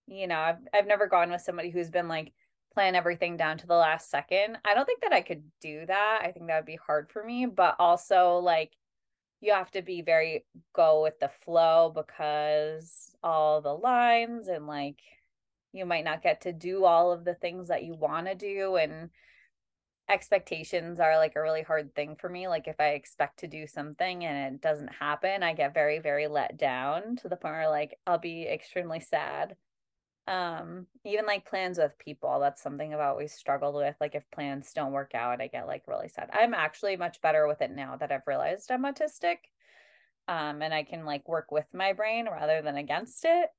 you 0.06 0.26
know, 0.26 0.38
I've 0.38 0.58
I've 0.74 0.86
never 0.86 1.06
gone 1.06 1.30
with 1.30 1.42
somebody 1.42 1.70
who's 1.70 1.90
been 1.90 2.08
like 2.08 2.32
plan 2.74 2.94
everything 2.94 3.36
down 3.36 3.58
to 3.58 3.66
the 3.66 3.74
last 3.74 4.10
second. 4.10 4.58
I 4.64 4.74
don't 4.74 4.86
think 4.86 5.02
that 5.02 5.12
I 5.12 5.22
could 5.22 5.44
do 5.60 5.86
that. 5.86 6.22
I 6.24 6.32
think 6.32 6.46
that 6.48 6.56
would 6.58 6.66
be 6.66 6.78
hard 6.86 7.10
for 7.10 7.22
me, 7.24 7.46
but 7.46 7.76
also 7.78 8.38
like 8.38 8.72
you 9.40 9.52
have 9.54 9.70
to 9.72 9.82
be 9.82 10.02
very 10.02 10.46
go 10.74 11.02
with 11.02 11.18
the 11.20 11.30
flow 11.44 11.92
because 11.94 13.14
all 13.22 13.60
the 13.62 13.74
lines 13.76 14.48
and 14.48 14.66
like 14.66 15.00
you 15.72 15.86
might 15.86 16.04
not 16.04 16.22
get 16.22 16.42
to 16.42 16.52
do 16.52 16.84
all 16.84 17.12
of 17.12 17.24
the 17.24 17.34
things 17.34 17.68
that 17.68 17.84
you 17.84 17.94
want 17.94 18.26
to 18.26 18.34
do 18.34 18.76
and 18.76 19.10
expectations 20.08 21.00
are 21.00 21.16
like 21.16 21.36
a 21.36 21.42
really 21.42 21.62
hard 21.62 21.94
thing 21.94 22.16
for 22.16 22.28
me. 22.28 22.48
Like 22.48 22.68
if 22.68 22.76
I 22.80 22.88
expect 22.88 23.40
to 23.40 23.46
do 23.46 23.66
something 23.66 24.24
and 24.24 24.54
it 24.54 24.60
doesn't 24.60 24.92
happen, 24.92 25.42
I 25.42 25.54
get 25.54 25.74
very, 25.74 25.98
very 25.98 26.28
let 26.28 26.56
down 26.58 27.16
to 27.16 27.28
the 27.28 27.36
point 27.36 27.54
where 27.54 27.70
like 27.70 27.98
I'll 28.06 28.18
be 28.18 28.46
extremely 28.46 29.00
sad. 29.00 29.56
Um, 30.28 30.86
even 31.04 31.26
like 31.26 31.48
plans 31.48 31.78
with 31.78 31.98
people, 31.98 32.38
that's 32.40 32.62
something 32.62 32.92
I've 32.92 33.00
always 33.00 33.32
struggled 33.32 33.74
with. 33.74 33.96
Like 34.00 34.14
if 34.14 34.30
plans 34.30 34.72
don't 34.72 34.92
work 34.92 35.14
out, 35.14 35.40
I 35.40 35.48
get 35.48 35.66
like 35.66 35.88
really 35.88 36.08
sad. 36.08 36.30
I'm 36.32 36.54
actually 36.54 36.96
much 36.96 37.20
better 37.22 37.48
with 37.48 37.60
it 37.60 37.70
now 37.70 37.96
that 37.96 38.12
I've 38.12 38.26
realized 38.26 38.70
I'm 38.70 38.84
autistic. 38.84 39.38
Um, 40.28 40.62
and 40.62 40.72
I 40.72 40.84
can 40.84 41.04
like 41.04 41.28
work 41.28 41.50
with 41.50 41.66
my 41.74 41.94
brain 41.94 42.26
rather 42.26 42.62
than 42.62 42.76
against 42.76 43.24
it. 43.24 43.50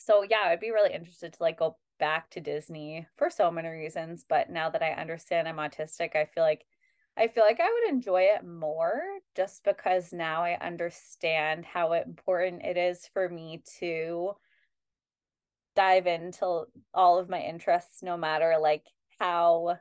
So 0.00 0.24
yeah, 0.28 0.44
I'd 0.46 0.60
be 0.60 0.70
really 0.70 0.94
interested 0.94 1.34
to 1.34 1.42
like 1.42 1.58
go 1.58 1.76
back 1.98 2.30
to 2.30 2.40
Disney 2.40 3.06
for 3.16 3.28
so 3.28 3.50
many 3.50 3.68
reasons, 3.68 4.24
but 4.26 4.48
now 4.48 4.70
that 4.70 4.82
I 4.82 4.92
understand 4.92 5.46
I'm 5.46 5.58
autistic, 5.58 6.16
I 6.16 6.24
feel 6.24 6.42
like 6.42 6.64
I 7.18 7.28
feel 7.28 7.44
like 7.44 7.60
I 7.60 7.70
would 7.70 7.92
enjoy 7.92 8.22
it 8.22 8.46
more 8.46 9.02
just 9.36 9.62
because 9.62 10.10
now 10.10 10.42
I 10.42 10.56
understand 10.58 11.66
how 11.66 11.92
important 11.92 12.62
it 12.64 12.78
is 12.78 13.06
for 13.12 13.28
me 13.28 13.62
to 13.78 14.32
dive 15.76 16.06
into 16.06 16.64
all 16.94 17.18
of 17.18 17.28
my 17.28 17.40
interests 17.40 18.02
no 18.02 18.16
matter 18.16 18.56
like 18.58 18.86
how 19.18 19.78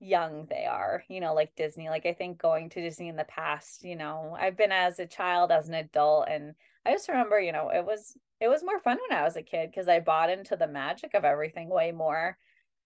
young 0.00 0.46
they 0.48 0.64
are 0.64 1.04
you 1.08 1.20
know 1.20 1.34
like 1.34 1.54
disney. 1.56 1.88
Like 1.88 2.06
i 2.06 2.12
think 2.12 2.38
going 2.38 2.70
to 2.70 2.82
disney 2.82 3.08
in 3.08 3.16
the 3.16 3.24
past 3.24 3.84
you 3.84 3.96
know 3.96 4.36
i've 4.38 4.56
been 4.56 4.72
as 4.72 4.98
a 4.98 5.06
child 5.06 5.50
as 5.50 5.68
an 5.68 5.74
adult 5.74 6.28
and 6.28 6.54
i 6.86 6.92
just 6.92 7.08
remember 7.08 7.38
you 7.38 7.52
know 7.52 7.68
it 7.68 7.84
was 7.84 8.16
it 8.40 8.48
was 8.48 8.62
more 8.62 8.80
fun 8.80 8.98
when 9.08 9.18
I 9.18 9.22
was 9.22 9.36
a 9.36 9.42
kid 9.42 9.70
because 9.70 9.88
I 9.88 10.00
bought 10.00 10.30
into 10.30 10.56
the 10.56 10.66
magic 10.66 11.14
of 11.14 11.24
everything 11.24 11.68
way 11.68 11.92
more. 11.92 12.36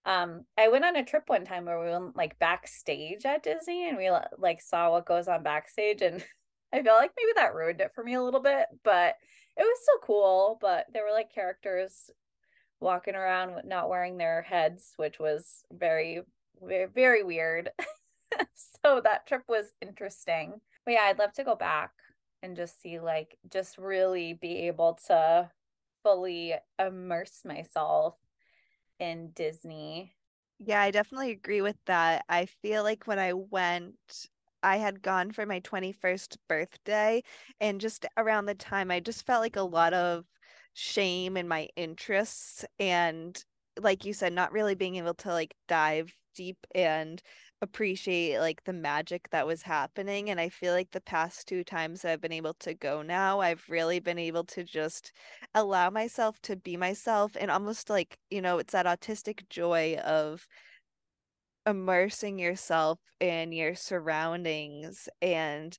Um, 0.05 0.45
I 0.57 0.69
went 0.69 0.85
on 0.85 0.97
a 0.97 1.05
trip 1.05 1.25
one 1.27 1.45
time 1.45 1.65
where 1.65 1.81
we 1.81 1.91
went 1.91 2.17
like 2.17 2.39
backstage 2.39 3.27
at 3.27 3.43
Disney 3.43 3.89
and 3.89 3.99
we 3.99 4.11
like 4.39 4.63
saw 4.63 4.93
what 4.93 5.07
goes 5.07 5.29
on 5.29 5.43
backstage 5.43 6.03
and 6.03 6.25
I 6.73 6.83
feel 6.83 6.95
like 6.95 7.11
maybe 7.17 7.33
that 7.35 7.55
ruined 7.55 7.81
it 7.81 7.91
for 7.95 8.05
me 8.05 8.15
a 8.15 8.23
little 8.23 8.41
bit, 8.41 8.67
but 8.85 9.17
it 9.57 9.63
was 9.63 9.79
still 9.83 9.99
cool. 10.05 10.59
But 10.61 10.87
there 10.93 11.05
were 11.05 11.11
like 11.11 11.35
characters 11.35 12.11
walking 12.79 13.17
around 13.17 13.63
not 13.67 13.89
wearing 13.89 14.17
their 14.17 14.43
heads, 14.43 14.93
which 14.97 15.19
was 15.19 15.65
very, 15.73 16.21
very, 16.63 16.87
very 16.87 17.25
weird. 17.25 17.71
so 18.85 19.01
that 19.03 19.27
trip 19.27 19.43
was 19.49 19.73
interesting. 19.83 20.61
But 20.85 20.95
yeah, 20.95 21.03
I'd 21.03 21.19
love 21.19 21.33
to 21.35 21.45
go 21.45 21.57
back 21.57 21.91
and 22.43 22.57
just 22.57 22.81
see 22.81 22.99
like 23.01 23.37
just 23.51 23.79
really 23.79 24.33
be 24.33 24.67
able 24.69 24.95
to 25.07 25.51
fully 26.03 26.55
immerse 26.79 27.43
myself 27.45 28.17
in 28.99 29.31
Disney. 29.31 30.15
Yeah, 30.59 30.81
I 30.83 30.91
definitely 30.91 31.31
agree 31.31 31.63
with 31.63 31.77
that. 31.87 32.25
I 32.29 32.47
feel 32.47 32.83
like 32.83 33.07
when 33.07 33.19
I 33.19 33.33
went, 33.33 33.97
I 34.63 34.77
had 34.77 35.03
gone 35.03 35.31
for 35.33 35.47
my 35.47 35.61
21st 35.61 36.37
birthday, 36.49 37.23
and 37.61 37.81
just 37.81 38.05
around 38.17 38.45
the 38.47 38.55
time, 38.55 38.91
I 38.91 39.01
just 39.01 39.25
felt 39.27 39.41
like 39.41 39.57
a 39.57 39.63
lot 39.63 39.95
of 39.95 40.27
shame 40.75 41.37
in 41.37 41.49
my 41.49 41.69
interests. 41.77 42.65
And 42.79 43.43
like 43.79 44.05
you 44.05 44.13
said, 44.13 44.33
not 44.35 44.53
really 44.53 44.75
being 44.75 44.97
able 44.97 45.15
to 45.15 45.29
like 45.31 45.55
dive 45.67 46.15
deep 46.35 46.59
and 46.75 47.23
appreciate 47.63 48.39
like 48.39 48.65
the 48.65 48.73
magic 48.73 49.29
that 49.31 49.47
was 49.47 49.63
happening 49.63 50.31
and 50.31 50.41
i 50.41 50.49
feel 50.49 50.73
like 50.73 50.91
the 50.93 51.01
past 51.01 51.47
two 51.47 51.63
times 51.63 52.05
i've 52.05 52.21
been 52.21 52.33
able 52.33 52.55
to 52.55 52.73
go 52.73 53.03
now 53.03 53.41
i've 53.41 53.65
really 53.69 54.01
been 54.01 54.19
able 54.19 54.45
to 54.45 54.65
just 54.65 55.13
allow 55.55 55.91
myself 55.91 56.41
to 56.41 56.57
be 56.57 56.77
myself 56.77 57.33
and 57.39 57.51
almost 57.51 57.91
like 57.91 58.17
you 58.31 58.41
know 58.41 58.59
it's 58.59 58.73
that 58.73 58.87
autistic 58.87 59.47
joy 59.51 59.95
of 59.97 60.47
immersing 61.67 62.39
yourself 62.39 62.99
in 63.21 63.53
your 63.53 63.75
surroundings 63.75 65.09
and 65.21 65.77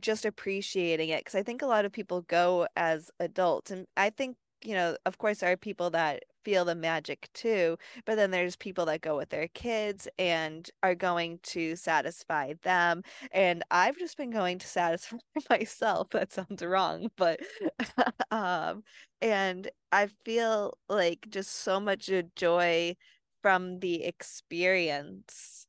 just 0.00 0.24
appreciating 0.24 1.10
it 1.10 1.20
because 1.20 1.34
i 1.34 1.42
think 1.42 1.60
a 1.60 1.66
lot 1.66 1.84
of 1.84 1.92
people 1.92 2.22
go 2.22 2.66
as 2.76 3.10
adults 3.20 3.70
and 3.70 3.86
i 3.96 4.08
think 4.08 4.36
you 4.62 4.74
know 4.74 4.96
of 5.04 5.18
course 5.18 5.38
there 5.40 5.52
are 5.52 5.56
people 5.56 5.90
that 5.90 6.22
feel 6.44 6.64
the 6.64 6.74
magic 6.74 7.28
too. 7.34 7.76
But 8.04 8.16
then 8.16 8.30
there's 8.30 8.56
people 8.56 8.84
that 8.86 9.00
go 9.00 9.16
with 9.16 9.30
their 9.30 9.48
kids 9.48 10.08
and 10.18 10.70
are 10.82 10.94
going 10.94 11.38
to 11.44 11.76
satisfy 11.76 12.54
them. 12.62 13.02
And 13.32 13.62
I've 13.70 13.98
just 13.98 14.16
been 14.16 14.30
going 14.30 14.58
to 14.60 14.66
satisfy 14.66 15.16
myself. 15.50 16.10
That 16.10 16.32
sounds 16.32 16.62
wrong, 16.64 17.10
but 17.16 17.40
um 18.30 18.82
and 19.20 19.70
I 19.92 20.08
feel 20.24 20.78
like 20.88 21.26
just 21.30 21.50
so 21.52 21.80
much 21.80 22.10
joy 22.36 22.96
from 23.42 23.80
the 23.80 24.04
experience. 24.04 25.66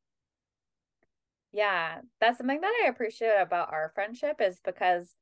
Yeah, 1.51 2.01
that's 2.19 2.37
something 2.37 2.61
that 2.61 2.81
I 2.83 2.87
appreciate 2.89 3.39
about 3.39 3.71
our 3.71 3.89
friendship 3.95 4.41
is 4.41 4.59
because 4.59 5.15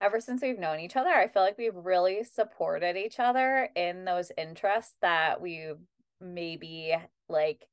ever 0.00 0.20
since 0.20 0.42
we've 0.42 0.58
known 0.58 0.80
each 0.80 0.96
other, 0.96 1.10
I 1.10 1.28
feel 1.28 1.42
like 1.42 1.58
we've 1.58 1.74
really 1.74 2.24
supported 2.24 2.96
each 2.96 3.18
other 3.18 3.68
in 3.74 4.04
those 4.04 4.30
interests 4.36 4.94
that 5.02 5.40
we 5.40 5.72
maybe 6.20 6.94
like 7.28 7.66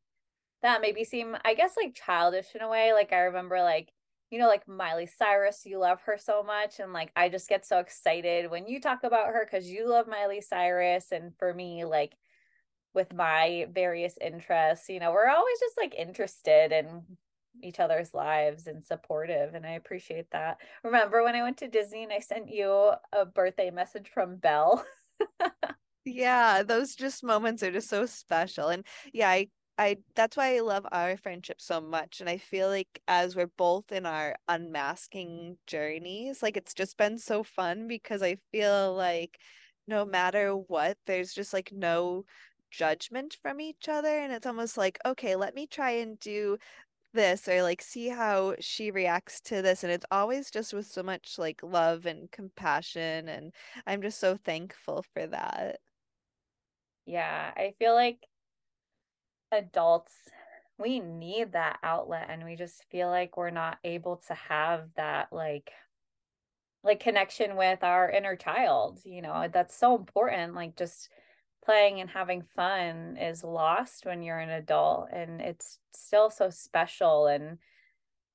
that 0.61 0.81
maybe 0.81 1.03
seem 1.03 1.35
I 1.45 1.53
guess 1.53 1.75
like 1.77 1.95
childish 1.95 2.55
in 2.55 2.61
a 2.61 2.69
way. 2.69 2.93
Like 2.93 3.13
I 3.13 3.19
remember 3.19 3.61
like 3.61 3.91
you 4.31 4.39
know 4.39 4.47
like 4.47 4.67
Miley 4.67 5.07
Cyrus, 5.07 5.65
you 5.65 5.79
love 5.79 6.01
her 6.01 6.17
so 6.17 6.43
much 6.43 6.79
and 6.79 6.93
like 6.93 7.11
I 7.15 7.29
just 7.29 7.49
get 7.49 7.65
so 7.65 7.79
excited 7.79 8.49
when 8.49 8.67
you 8.67 8.79
talk 8.79 9.03
about 9.03 9.27
her 9.27 9.47
cuz 9.49 9.69
you 9.69 9.87
love 9.87 10.07
Miley 10.07 10.41
Cyrus 10.41 11.11
and 11.11 11.37
for 11.37 11.53
me 11.53 11.85
like 11.85 12.15
with 12.93 13.13
my 13.13 13.67
various 13.71 14.17
interests, 14.19 14.89
you 14.89 14.99
know, 14.99 15.11
we're 15.11 15.29
always 15.29 15.59
just 15.59 15.77
like 15.77 15.93
interested 15.95 16.71
in 16.71 17.03
each 17.63 17.79
other's 17.79 18.13
lives 18.13 18.67
and 18.67 18.85
supportive 18.85 19.53
and 19.55 19.65
I 19.65 19.71
appreciate 19.71 20.31
that. 20.31 20.59
Remember 20.83 21.23
when 21.23 21.35
I 21.35 21.43
went 21.43 21.57
to 21.57 21.67
Disney 21.67 22.03
and 22.03 22.13
I 22.13 22.19
sent 22.19 22.49
you 22.49 22.91
a 23.13 23.25
birthday 23.25 23.71
message 23.71 24.09
from 24.13 24.37
Belle? 24.37 24.85
Yeah, 26.05 26.63
those 26.63 26.95
just 26.95 27.23
moments 27.23 27.63
are 27.63 27.71
just 27.71 27.89
so 27.89 28.05
special. 28.05 28.69
And 28.69 28.85
yeah, 29.13 29.29
I 29.29 29.49
I 29.77 29.97
that's 30.15 30.37
why 30.37 30.55
I 30.55 30.59
love 30.59 30.85
our 30.91 31.17
friendship 31.17 31.59
so 31.59 31.81
much. 31.81 32.21
And 32.21 32.29
I 32.29 32.37
feel 32.37 32.69
like 32.69 33.01
as 33.07 33.35
we're 33.35 33.47
both 33.57 33.91
in 33.91 34.05
our 34.05 34.35
unmasking 34.47 35.57
journeys, 35.67 36.43
like 36.43 36.57
it's 36.57 36.73
just 36.73 36.97
been 36.97 37.17
so 37.17 37.43
fun 37.43 37.87
because 37.87 38.21
I 38.21 38.37
feel 38.51 38.93
like 38.95 39.37
no 39.87 40.05
matter 40.05 40.53
what, 40.55 40.97
there's 41.07 41.33
just 41.33 41.53
like 41.53 41.71
no 41.71 42.25
judgment 42.71 43.35
from 43.41 43.59
each 43.59 43.87
other. 43.89 44.07
And 44.19 44.31
it's 44.33 44.45
almost 44.45 44.77
like, 44.77 44.99
okay, 45.05 45.35
let 45.35 45.55
me 45.55 45.67
try 45.67 45.91
and 45.91 46.19
do 46.19 46.57
this 47.15 47.47
or 47.47 47.63
like 47.63 47.81
see 47.81 48.09
how 48.09 48.55
she 48.59 48.91
reacts 48.91 49.41
to 49.41 49.61
this. 49.61 49.83
And 49.83 49.91
it's 49.91 50.05
always 50.11 50.51
just 50.51 50.73
with 50.73 50.87
so 50.87 51.03
much 51.03 51.37
like 51.39 51.63
love 51.63 52.05
and 52.05 52.31
compassion. 52.31 53.27
And 53.29 53.53
I'm 53.87 54.01
just 54.01 54.19
so 54.19 54.37
thankful 54.37 55.03
for 55.13 55.27
that. 55.27 55.79
Yeah, 57.05 57.53
I 57.55 57.73
feel 57.79 57.93
like 57.93 58.27
adults 59.51 60.13
we 60.77 60.99
need 60.99 61.53
that 61.53 61.79
outlet 61.83 62.27
and 62.29 62.43
we 62.43 62.55
just 62.55 62.83
feel 62.91 63.09
like 63.09 63.37
we're 63.37 63.49
not 63.49 63.77
able 63.83 64.17
to 64.17 64.33
have 64.33 64.89
that 64.95 65.31
like 65.31 65.71
like 66.83 66.99
connection 66.99 67.55
with 67.55 67.83
our 67.83 68.09
inner 68.09 68.35
child 68.35 68.99
you 69.05 69.21
know 69.21 69.47
that's 69.51 69.75
so 69.75 69.95
important 69.95 70.53
like 70.53 70.75
just 70.75 71.09
playing 71.65 71.99
and 71.99 72.09
having 72.09 72.43
fun 72.55 73.17
is 73.17 73.43
lost 73.43 74.05
when 74.05 74.21
you're 74.21 74.39
an 74.39 74.49
adult 74.51 75.09
and 75.11 75.41
it's 75.41 75.79
still 75.93 76.29
so 76.29 76.49
special 76.49 77.27
and 77.27 77.57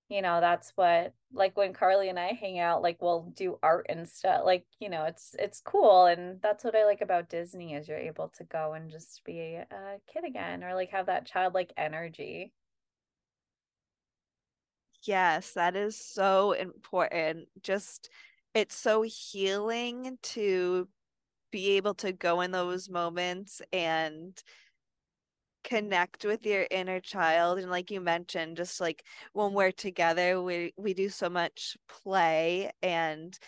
you 0.08 0.20
know 0.20 0.40
that's 0.40 0.72
what 0.74 1.14
like 1.32 1.56
when 1.56 1.72
Karly 1.72 2.10
and 2.10 2.18
i 2.18 2.32
hang 2.32 2.58
out 2.58 2.82
like 2.82 3.00
we'll 3.00 3.32
do 3.36 3.58
art 3.62 3.86
and 3.88 4.08
stuff 4.08 4.42
like 4.44 4.66
you 4.80 4.90
know 4.90 5.04
it's 5.04 5.36
it's 5.38 5.62
cool 5.64 6.06
and 6.06 6.42
that's 6.42 6.64
what 6.64 6.74
i 6.74 6.84
like 6.84 7.00
about 7.00 7.30
disney 7.30 7.74
is 7.74 7.88
you're 7.88 7.96
able 7.96 8.28
to 8.36 8.44
go 8.44 8.72
and 8.72 8.90
just 8.90 9.22
be 9.24 9.38
a 9.54 9.66
kid 10.12 10.24
again 10.26 10.64
or 10.64 10.74
like 10.74 10.90
have 10.90 11.06
that 11.06 11.26
childlike 11.26 11.72
energy. 11.76 12.52
Yes 15.04 15.52
that 15.52 15.76
is 15.76 15.96
so 15.96 16.52
important 16.52 17.48
just 17.62 18.10
it's 18.52 18.74
so 18.74 19.02
healing 19.02 20.18
to 20.22 20.88
be 21.50 21.76
able 21.76 21.94
to 21.94 22.12
go 22.12 22.40
in 22.40 22.50
those 22.50 22.88
moments 22.88 23.60
and 23.72 24.42
connect 25.62 26.24
with 26.24 26.46
your 26.46 26.66
inner 26.70 27.00
child 27.00 27.58
and 27.58 27.70
like 27.70 27.90
you 27.90 28.00
mentioned 28.00 28.56
just 28.56 28.80
like 28.80 29.04
when 29.34 29.52
we're 29.52 29.70
together 29.70 30.42
we 30.42 30.72
we 30.78 30.94
do 30.94 31.08
so 31.08 31.28
much 31.28 31.76
play 31.86 32.70
and 32.82 33.38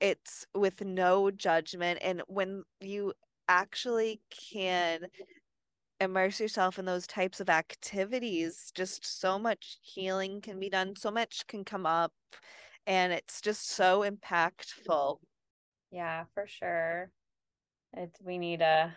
it's 0.00 0.46
with 0.54 0.84
no 0.84 1.30
judgment 1.30 1.98
and 2.02 2.22
when 2.26 2.62
you 2.80 3.12
actually 3.48 4.20
can 4.52 5.06
immerse 6.00 6.38
yourself 6.38 6.78
in 6.78 6.84
those 6.84 7.06
types 7.06 7.40
of 7.40 7.48
activities 7.48 8.70
just 8.74 9.20
so 9.20 9.38
much 9.38 9.78
healing 9.80 10.40
can 10.40 10.60
be 10.60 10.68
done 10.68 10.94
so 10.94 11.10
much 11.10 11.46
can 11.46 11.64
come 11.64 11.86
up 11.86 12.12
and 12.86 13.12
it's 13.12 13.42
just 13.42 13.68
so 13.70 14.00
impactful. 14.08 15.18
Yeah 15.90 16.24
for 16.34 16.46
sure 16.46 17.10
it's 17.94 18.20
we 18.22 18.38
need 18.38 18.60
a 18.60 18.94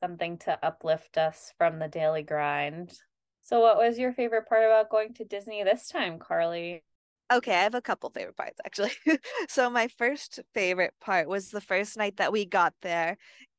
something 0.00 0.38
to 0.38 0.58
uplift 0.64 1.18
us 1.18 1.52
from 1.58 1.78
the 1.78 1.88
daily 1.88 2.22
grind. 2.22 2.92
So, 3.42 3.60
what 3.60 3.76
was 3.76 3.98
your 3.98 4.12
favorite 4.12 4.48
part 4.48 4.64
about 4.64 4.90
going 4.90 5.14
to 5.14 5.24
Disney 5.24 5.62
this 5.62 5.88
time, 5.88 6.18
Karly? 6.18 6.82
Okay, 7.32 7.54
I 7.54 7.62
have 7.62 7.74
a 7.74 7.80
couple 7.80 8.10
favorite 8.10 8.36
parts 8.36 8.58
actually. 8.64 8.92
so, 9.48 9.70
my 9.70 9.88
first 9.88 10.40
favorite 10.54 10.94
part 11.00 11.28
was 11.28 11.50
the 11.50 11.60
first 11.60 11.96
night 11.96 12.16
that 12.16 12.32
we 12.32 12.44
got 12.44 12.74
there. 12.82 13.16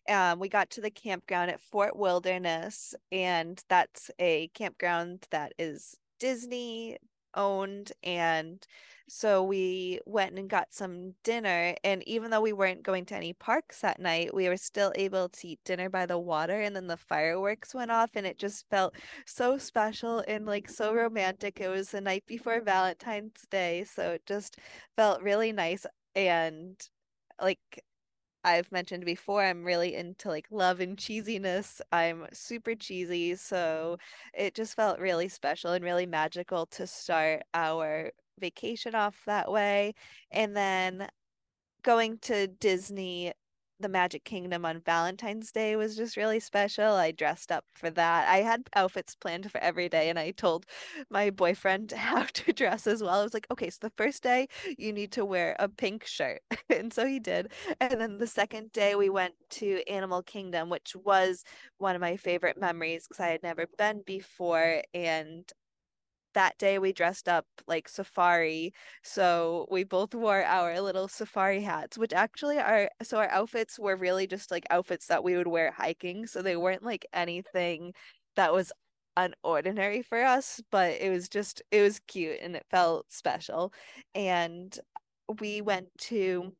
Um, 0.09 0.39
we 0.39 0.49
got 0.49 0.69
to 0.71 0.81
the 0.81 0.91
campground 0.91 1.51
at 1.51 1.61
Fort 1.61 1.95
Wilderness, 1.95 2.95
and 3.11 3.61
that's 3.69 4.09
a 4.19 4.49
campground 4.49 5.27
that 5.31 5.53
is 5.59 5.95
Disney 6.19 6.97
owned 7.35 7.91
and 8.03 8.65
so 9.13 9.43
we 9.43 9.99
went 10.05 10.39
and 10.39 10.49
got 10.49 10.73
some 10.73 11.15
dinner. 11.25 11.75
And 11.83 12.01
even 12.07 12.31
though 12.31 12.39
we 12.39 12.53
weren't 12.53 12.81
going 12.81 13.05
to 13.07 13.15
any 13.15 13.33
parks 13.33 13.81
that 13.81 13.99
night, 13.99 14.33
we 14.33 14.47
were 14.47 14.55
still 14.55 14.93
able 14.95 15.27
to 15.27 15.47
eat 15.49 15.59
dinner 15.65 15.89
by 15.89 16.05
the 16.05 16.17
water. 16.17 16.61
And 16.61 16.73
then 16.73 16.87
the 16.87 16.95
fireworks 16.95 17.75
went 17.75 17.91
off, 17.91 18.11
and 18.15 18.25
it 18.25 18.37
just 18.37 18.69
felt 18.69 18.95
so 19.25 19.57
special 19.57 20.23
and 20.29 20.45
like 20.45 20.69
so 20.69 20.93
romantic. 20.93 21.59
It 21.59 21.67
was 21.67 21.89
the 21.91 21.99
night 21.99 22.23
before 22.25 22.61
Valentine's 22.61 23.45
Day. 23.49 23.83
So 23.83 24.11
it 24.11 24.25
just 24.25 24.57
felt 24.95 25.21
really 25.21 25.51
nice. 25.51 25.85
And 26.15 26.79
like 27.41 27.83
I've 28.43 28.71
mentioned 28.71 29.05
before, 29.05 29.43
I'm 29.43 29.63
really 29.63 29.95
into 29.95 30.29
like 30.29 30.47
love 30.51 30.79
and 30.79 30.97
cheesiness. 30.97 31.79
I'm 31.91 32.27
super 32.33 32.75
cheesy, 32.75 33.35
so 33.35 33.97
it 34.33 34.55
just 34.55 34.75
felt 34.75 34.99
really 34.99 35.27
special 35.29 35.71
and 35.73 35.83
really 35.83 36.05
magical 36.07 36.65
to 36.67 36.87
start 36.87 37.43
our 37.53 38.11
vacation 38.39 38.95
off 38.95 39.21
that 39.27 39.51
way. 39.51 39.93
And 40.31 40.55
then 40.57 41.07
going 41.83 42.19
to 42.19 42.47
Disney, 42.47 43.33
the 43.81 43.89
Magic 43.89 44.23
Kingdom 44.23 44.65
on 44.65 44.81
Valentine's 44.81 45.51
Day 45.51 45.75
was 45.75 45.95
just 45.95 46.17
really 46.17 46.39
special. 46.39 46.93
I 46.95 47.11
dressed 47.11 47.51
up 47.51 47.65
for 47.73 47.89
that. 47.91 48.27
I 48.29 48.37
had 48.37 48.69
outfits 48.75 49.15
planned 49.15 49.51
for 49.51 49.59
every 49.59 49.89
day, 49.89 50.09
and 50.09 50.19
I 50.19 50.31
told 50.31 50.65
my 51.09 51.29
boyfriend 51.29 51.91
how 51.95 52.23
to 52.23 52.53
dress 52.53 52.87
as 52.87 53.01
well. 53.01 53.19
I 53.19 53.23
was 53.23 53.33
like, 53.33 53.47
okay, 53.51 53.69
so 53.69 53.77
the 53.81 53.93
first 53.97 54.23
day 54.23 54.47
you 54.77 54.93
need 54.93 55.11
to 55.13 55.25
wear 55.25 55.55
a 55.59 55.67
pink 55.69 56.05
shirt. 56.05 56.41
and 56.69 56.93
so 56.93 57.05
he 57.05 57.19
did. 57.19 57.51
And 57.79 57.99
then 58.01 58.17
the 58.17 58.27
second 58.27 58.71
day 58.71 58.95
we 58.95 59.09
went 59.09 59.33
to 59.51 59.81
Animal 59.89 60.23
Kingdom, 60.23 60.69
which 60.69 60.95
was 60.95 61.43
one 61.77 61.95
of 61.95 62.01
my 62.01 62.17
favorite 62.17 62.59
memories 62.59 63.07
because 63.07 63.19
I 63.19 63.29
had 63.29 63.43
never 63.43 63.65
been 63.77 64.01
before. 64.05 64.83
And 64.93 65.51
that 66.33 66.57
day 66.57 66.79
we 66.79 66.93
dressed 66.93 67.27
up 67.29 67.45
like 67.67 67.87
safari 67.89 68.73
so 69.03 69.67
we 69.71 69.83
both 69.83 70.13
wore 70.15 70.43
our 70.43 70.79
little 70.81 71.07
safari 71.07 71.61
hats 71.61 71.97
which 71.97 72.13
actually 72.13 72.57
are 72.59 72.89
so 73.01 73.17
our 73.17 73.29
outfits 73.29 73.77
were 73.79 73.95
really 73.95 74.27
just 74.27 74.51
like 74.51 74.65
outfits 74.69 75.07
that 75.07 75.23
we 75.23 75.35
would 75.37 75.47
wear 75.47 75.71
hiking 75.71 76.25
so 76.25 76.41
they 76.41 76.55
weren't 76.55 76.83
like 76.83 77.05
anything 77.13 77.93
that 78.35 78.53
was 78.53 78.71
unordinary 79.17 80.03
for 80.05 80.23
us 80.23 80.61
but 80.71 80.91
it 81.01 81.09
was 81.09 81.27
just 81.27 81.61
it 81.71 81.81
was 81.81 81.99
cute 82.07 82.37
and 82.41 82.55
it 82.55 82.65
felt 82.71 83.11
special 83.11 83.73
and 84.15 84.79
we 85.39 85.61
went 85.61 85.87
to 85.97 86.53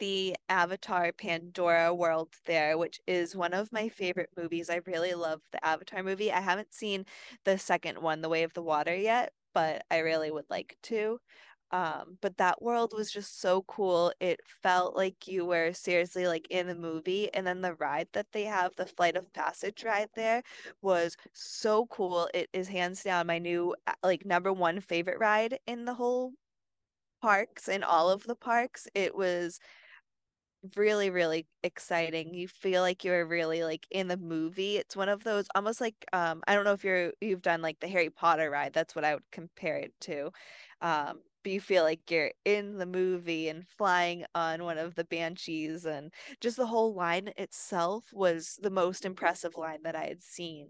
the 0.00 0.34
Avatar 0.48 1.12
Pandora 1.12 1.94
world 1.94 2.30
there, 2.46 2.76
which 2.78 3.00
is 3.06 3.36
one 3.36 3.54
of 3.54 3.72
my 3.72 3.88
favorite 3.88 4.30
movies. 4.36 4.70
I 4.70 4.80
really 4.86 5.14
love 5.14 5.42
the 5.52 5.64
Avatar 5.64 6.02
movie. 6.02 6.32
I 6.32 6.40
haven't 6.40 6.74
seen 6.74 7.04
the 7.44 7.58
second 7.58 7.98
one, 8.02 8.20
The 8.22 8.28
Way 8.28 8.42
of 8.42 8.54
the 8.54 8.62
Water, 8.62 8.96
yet, 8.96 9.32
but 9.54 9.84
I 9.90 9.98
really 9.98 10.30
would 10.30 10.50
like 10.50 10.76
to. 10.84 11.20
Um, 11.72 12.18
but 12.20 12.36
that 12.38 12.60
world 12.60 12.92
was 12.96 13.12
just 13.12 13.40
so 13.40 13.62
cool. 13.62 14.12
It 14.20 14.40
felt 14.62 14.96
like 14.96 15.28
you 15.28 15.44
were 15.46 15.72
seriously 15.72 16.26
like 16.26 16.46
in 16.50 16.66
the 16.66 16.74
movie. 16.74 17.32
And 17.32 17.46
then 17.46 17.60
the 17.60 17.74
ride 17.74 18.08
that 18.12 18.32
they 18.32 18.44
have, 18.44 18.74
the 18.76 18.86
Flight 18.86 19.16
of 19.16 19.32
Passage 19.32 19.84
ride 19.84 20.08
there, 20.16 20.42
was 20.82 21.16
so 21.32 21.86
cool. 21.86 22.28
It 22.34 22.48
is 22.52 22.68
hands 22.68 23.04
down 23.04 23.28
my 23.28 23.38
new 23.38 23.76
like 24.02 24.26
number 24.26 24.52
one 24.52 24.80
favorite 24.80 25.20
ride 25.20 25.58
in 25.66 25.84
the 25.84 25.94
whole 25.94 26.32
parks 27.22 27.68
in 27.68 27.84
all 27.84 28.10
of 28.10 28.24
the 28.24 28.34
parks. 28.34 28.88
It 28.94 29.14
was 29.14 29.60
really 30.76 31.08
really 31.10 31.46
exciting. 31.62 32.34
You 32.34 32.46
feel 32.48 32.82
like 32.82 33.02
you're 33.04 33.24
really 33.26 33.64
like 33.64 33.86
in 33.90 34.08
the 34.08 34.16
movie. 34.16 34.76
It's 34.76 34.94
one 34.96 35.08
of 35.08 35.24
those 35.24 35.46
almost 35.54 35.80
like 35.80 35.94
um 36.12 36.42
i 36.46 36.54
don't 36.54 36.64
know 36.64 36.72
if 36.72 36.84
you're 36.84 37.12
you've 37.20 37.42
done 37.42 37.62
like 37.62 37.80
the 37.80 37.88
harry 37.88 38.10
potter 38.10 38.50
ride 38.50 38.72
that's 38.72 38.94
what 38.94 39.04
i 39.04 39.14
would 39.14 39.22
compare 39.32 39.76
it 39.76 39.92
to 40.00 40.30
um 40.82 41.20
but 41.42 41.52
you 41.52 41.60
feel 41.60 41.82
like 41.84 42.10
you're 42.10 42.30
in 42.44 42.76
the 42.78 42.84
movie 42.86 43.48
and 43.48 43.66
flying 43.68 44.24
on 44.34 44.62
one 44.64 44.76
of 44.78 44.94
the 44.94 45.04
banshees 45.04 45.86
and 45.86 46.12
just 46.40 46.56
the 46.58 46.66
whole 46.66 46.94
line 46.94 47.32
itself 47.38 48.04
was 48.12 48.58
the 48.62 48.70
most 48.70 49.04
impressive 49.06 49.56
line 49.56 49.82
that 49.84 49.96
i 49.96 50.04
had 50.04 50.22
seen 50.22 50.68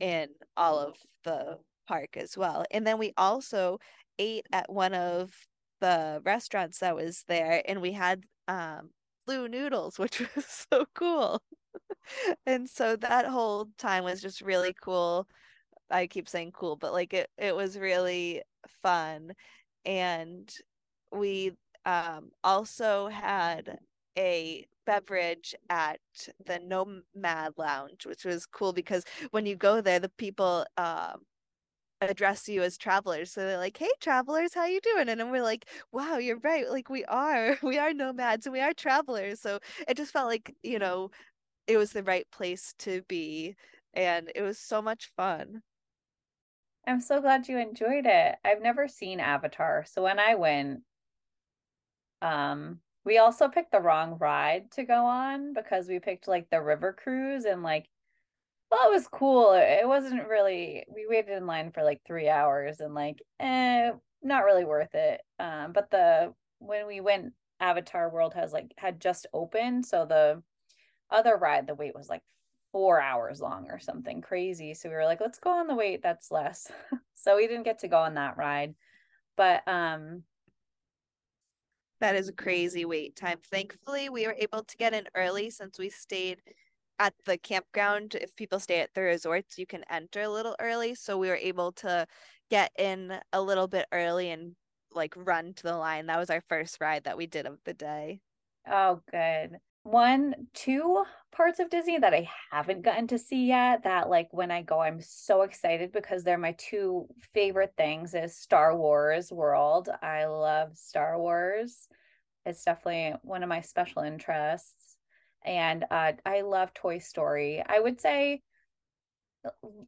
in 0.00 0.28
all 0.56 0.78
of 0.78 0.96
the 1.24 1.58
park 1.86 2.16
as 2.16 2.36
well. 2.36 2.64
And 2.70 2.86
then 2.86 2.98
we 2.98 3.12
also 3.16 3.78
ate 4.18 4.46
at 4.52 4.72
one 4.72 4.94
of 4.94 5.32
the 5.80 6.20
restaurants 6.24 6.78
that 6.78 6.94
was 6.96 7.24
there 7.28 7.62
and 7.66 7.80
we 7.82 7.92
had 7.92 8.24
um 8.48 8.90
blue 9.26 9.48
noodles, 9.48 9.98
which 10.00 10.20
was 10.36 10.66
so 10.70 10.86
cool. 10.94 11.42
and 12.46 12.68
so 12.68 12.96
that 12.96 13.26
whole 13.26 13.68
time 13.78 14.04
was 14.04 14.20
just 14.20 14.40
really 14.42 14.74
cool. 14.82 15.26
I 15.90 16.06
keep 16.06 16.28
saying 16.28 16.52
cool, 16.52 16.76
but 16.76 16.92
like 16.92 17.14
it 17.14 17.30
it 17.38 17.54
was 17.54 17.78
really 17.78 18.42
fun. 18.82 19.32
And 19.84 20.52
we 21.12 21.52
um 21.86 22.30
also 22.44 23.08
had 23.08 23.78
a 24.18 24.66
beverage 24.86 25.54
at 25.70 26.00
the 26.46 26.58
Nomad 26.60 27.54
Lounge, 27.56 28.06
which 28.06 28.24
was 28.24 28.46
cool 28.46 28.72
because 28.72 29.04
when 29.30 29.46
you 29.46 29.56
go 29.56 29.80
there, 29.80 30.00
the 30.00 30.10
people 30.10 30.66
um 30.76 31.22
address 32.10 32.48
you 32.48 32.62
as 32.62 32.76
travelers. 32.78 33.32
So 33.32 33.42
they're 33.46 33.58
like, 33.58 33.76
"Hey, 33.76 33.90
travelers, 34.00 34.54
how 34.54 34.64
you 34.66 34.80
doing?" 34.80 35.08
And 35.08 35.20
then 35.20 35.30
we're 35.30 35.42
like, 35.42 35.68
"Wow, 35.92 36.18
you're 36.18 36.38
right. 36.40 36.68
Like 36.70 36.88
we 36.90 37.04
are, 37.06 37.56
we 37.62 37.78
are 37.78 37.92
nomads 37.94 38.46
and 38.46 38.52
we 38.52 38.60
are 38.60 38.74
travelers." 38.74 39.40
So 39.40 39.60
it 39.88 39.96
just 39.96 40.12
felt 40.12 40.28
like 40.28 40.54
you 40.62 40.78
know 40.78 41.10
it 41.66 41.76
was 41.78 41.92
the 41.92 42.02
right 42.04 42.30
place 42.30 42.74
to 42.80 43.02
be 43.08 43.56
and 43.94 44.30
it 44.34 44.42
was 44.42 44.58
so 44.58 44.82
much 44.82 45.12
fun. 45.16 45.62
I'm 46.86 47.00
so 47.00 47.20
glad 47.20 47.48
you 47.48 47.58
enjoyed 47.58 48.06
it. 48.06 48.36
I've 48.44 48.60
never 48.62 48.88
seen 48.88 49.20
Avatar, 49.20 49.84
so 49.86 50.02
when 50.02 50.18
I 50.18 50.34
went 50.34 50.82
um 52.22 52.80
we 53.04 53.18
also 53.18 53.48
picked 53.48 53.70
the 53.72 53.80
wrong 53.80 54.16
ride 54.18 54.70
to 54.72 54.84
go 54.84 55.04
on 55.04 55.52
because 55.52 55.88
we 55.88 55.98
picked 55.98 56.26
like 56.26 56.48
the 56.50 56.60
river 56.62 56.92
cruise 56.92 57.44
and 57.44 57.62
like 57.62 57.86
well, 58.74 58.90
it 58.90 58.94
was 58.94 59.08
cool. 59.08 59.52
It 59.52 59.86
wasn't 59.86 60.26
really 60.28 60.84
we 60.92 61.06
waited 61.08 61.36
in 61.36 61.46
line 61.46 61.70
for 61.70 61.82
like 61.82 62.00
3 62.06 62.28
hours 62.28 62.80
and 62.80 62.94
like 62.94 63.22
eh 63.40 63.90
not 64.22 64.44
really 64.44 64.64
worth 64.64 64.94
it. 64.94 65.20
Um 65.38 65.72
but 65.72 65.90
the 65.90 66.34
when 66.58 66.86
we 66.86 67.00
went 67.00 67.34
Avatar 67.60 68.10
World 68.10 68.34
has 68.34 68.52
like 68.52 68.72
had 68.76 69.00
just 69.00 69.26
opened, 69.32 69.86
so 69.86 70.06
the 70.06 70.42
other 71.10 71.36
ride 71.36 71.66
the 71.66 71.74
wait 71.74 71.94
was 71.94 72.08
like 72.08 72.22
four 72.72 73.00
hours 73.00 73.40
long 73.40 73.70
or 73.70 73.78
something 73.78 74.20
crazy. 74.20 74.74
So 74.74 74.88
we 74.88 74.96
were 74.96 75.04
like, 75.04 75.20
let's 75.20 75.38
go 75.38 75.50
on 75.50 75.68
the 75.68 75.74
wait 75.76 76.02
that's 76.02 76.30
less. 76.32 76.70
so 77.14 77.36
we 77.36 77.46
didn't 77.46 77.62
get 77.64 77.80
to 77.80 77.88
go 77.88 77.98
on 77.98 78.14
that 78.14 78.36
ride. 78.36 78.74
But 79.36 79.66
um 79.68 80.24
that 82.00 82.16
is 82.16 82.28
a 82.28 82.32
crazy 82.32 82.84
wait 82.84 83.14
time. 83.14 83.38
Thankfully, 83.50 84.08
we 84.08 84.26
were 84.26 84.36
able 84.38 84.64
to 84.64 84.76
get 84.76 84.94
in 84.94 85.06
early 85.14 85.48
since 85.50 85.78
we 85.78 85.90
stayed 85.90 86.40
at 86.98 87.14
the 87.24 87.38
campground. 87.38 88.14
If 88.14 88.34
people 88.36 88.60
stay 88.60 88.80
at 88.80 88.94
the 88.94 89.02
resorts, 89.02 89.58
you 89.58 89.66
can 89.66 89.84
enter 89.90 90.22
a 90.22 90.28
little 90.28 90.56
early. 90.60 90.94
So 90.94 91.18
we 91.18 91.28
were 91.28 91.36
able 91.36 91.72
to 91.72 92.06
get 92.50 92.72
in 92.78 93.18
a 93.32 93.42
little 93.42 93.68
bit 93.68 93.86
early 93.92 94.30
and 94.30 94.54
like 94.92 95.14
run 95.16 95.54
to 95.54 95.62
the 95.62 95.76
line. 95.76 96.06
That 96.06 96.18
was 96.18 96.30
our 96.30 96.42
first 96.48 96.78
ride 96.80 97.04
that 97.04 97.16
we 97.16 97.26
did 97.26 97.46
of 97.46 97.58
the 97.64 97.74
day. 97.74 98.20
Oh, 98.66 99.00
good 99.10 99.58
one, 99.84 100.48
two 100.54 101.04
parts 101.30 101.60
of 101.60 101.68
Disney 101.68 101.98
that 101.98 102.14
I 102.14 102.28
haven't 102.50 102.82
gotten 102.82 103.06
to 103.08 103.18
see 103.18 103.46
yet 103.46 103.84
that 103.84 104.08
like 104.08 104.28
when 104.32 104.50
I 104.50 104.62
go 104.62 104.80
I'm 104.80 105.00
so 105.00 105.42
excited 105.42 105.92
because 105.92 106.24
they're 106.24 106.38
my 106.38 106.52
two 106.52 107.06
favorite 107.34 107.74
things 107.76 108.14
is 108.14 108.34
Star 108.36 108.76
Wars 108.76 109.30
World. 109.30 109.90
I 110.02 110.24
love 110.24 110.76
Star 110.76 111.18
Wars. 111.18 111.86
It's 112.46 112.64
definitely 112.64 113.14
one 113.22 113.42
of 113.42 113.48
my 113.48 113.60
special 113.60 114.02
interests. 114.02 114.93
And 115.44 115.84
uh, 115.90 116.12
I 116.24 116.40
love 116.42 116.72
Toy 116.74 116.98
Story. 116.98 117.62
I 117.66 117.78
would 117.78 118.00
say 118.00 118.42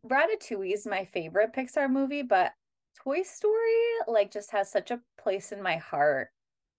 Ratatouille 0.06 0.74
is 0.74 0.86
my 0.86 1.06
favorite 1.06 1.54
Pixar 1.54 1.90
movie, 1.90 2.22
but 2.22 2.52
Toy 3.02 3.22
Story 3.22 3.72
like 4.06 4.32
just 4.32 4.52
has 4.52 4.70
such 4.70 4.90
a 4.90 5.00
place 5.18 5.52
in 5.52 5.62
my 5.62 5.76
heart 5.76 6.28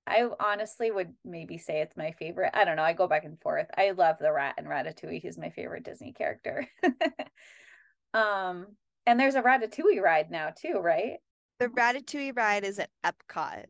I 0.08 0.26
honestly 0.40 0.90
would 0.90 1.14
maybe 1.26 1.58
say 1.58 1.82
it's 1.82 1.98
my 1.98 2.12
favorite. 2.12 2.52
I 2.54 2.64
don't 2.64 2.78
know. 2.78 2.84
I 2.84 2.94
go 2.94 3.08
back 3.08 3.26
and 3.26 3.40
forth. 3.42 3.68
I 3.78 3.92
love 3.92 4.16
the 4.20 4.32
rat 4.32 4.56
and 4.58 4.66
Ratatouille. 4.66 5.22
He's 5.22 5.38
my 5.38 5.50
favorite 5.50 5.84
Disney 5.84 6.14
character. 6.14 6.66
um, 8.14 8.68
and 9.06 9.20
there's 9.20 9.36
a 9.36 9.42
Ratatouille 9.42 10.02
ride 10.02 10.32
now 10.32 10.54
too, 10.58 10.80
right? 10.80 11.18
The 11.60 11.68
Ratatouille 11.68 12.38
ride 12.38 12.64
is 12.64 12.80
at 12.80 12.90
Epcot. 13.06 13.66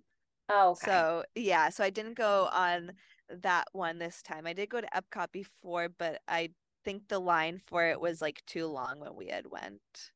Oh, 0.50 0.72
okay. 0.72 0.86
so 0.86 1.24
yeah. 1.36 1.70
So 1.70 1.84
I 1.84 1.90
didn't 1.90 2.16
go 2.16 2.48
on 2.54 2.92
that 3.30 3.66
one 3.74 4.00
this 4.00 4.22
time. 4.22 4.48
I 4.48 4.54
did 4.54 4.70
go 4.70 4.82
to 4.82 4.88
Epcot 4.96 5.32
before, 5.32 5.90
but 5.90 6.22
I 6.28 6.52
think 6.84 7.08
the 7.08 7.20
line 7.20 7.62
for 7.68 7.86
it 7.88 8.00
was 8.00 8.22
like 8.22 8.44
too 8.46 8.68
long 8.68 9.00
when 9.00 9.16
we 9.16 9.28
had 9.28 9.48
went. 9.48 10.12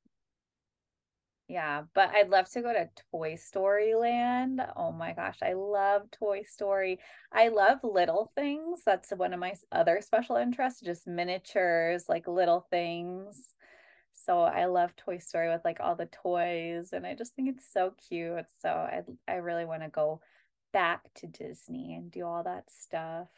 Yeah, 1.48 1.84
but 1.94 2.12
I'd 2.16 2.30
love 2.30 2.50
to 2.52 2.62
go 2.62 2.72
to 2.72 2.90
Toy 3.12 3.36
Story 3.36 3.94
Land. 3.94 4.62
Oh 4.78 4.92
my 4.94 5.12
gosh, 5.14 5.38
I 5.42 5.52
love 5.54 6.10
Toy 6.12 6.44
Story. 6.44 7.00
I 7.34 7.50
love 7.50 7.80
little 7.84 8.32
things. 8.36 8.84
That's 8.86 9.12
one 9.12 9.34
of 9.34 9.40
my 9.40 9.54
other 9.72 10.00
special 10.02 10.38
interests, 10.38 10.80
just 10.82 11.08
miniatures, 11.08 12.06
like 12.08 12.26
little 12.28 12.66
things. 12.70 13.54
So 14.14 14.42
I 14.42 14.66
love 14.66 14.96
Toy 14.96 15.18
Story 15.20 15.50
with 15.50 15.62
like 15.66 15.80
all 15.82 15.96
the 15.96 16.06
toys 16.08 16.94
and 16.94 17.06
I 17.06 17.16
just 17.16 17.36
think 17.36 17.50
it's 17.50 17.72
so 17.74 17.94
cute. 18.08 18.46
So 18.62 18.70
I 18.70 19.02
I 19.28 19.36
really 19.38 19.66
want 19.66 19.84
to 19.84 19.90
go 19.90 20.22
back 20.72 21.02
to 21.16 21.28
Disney 21.28 21.94
and 21.96 22.12
do 22.12 22.26
all 22.26 22.44
that 22.44 22.70
stuff. 22.70 23.30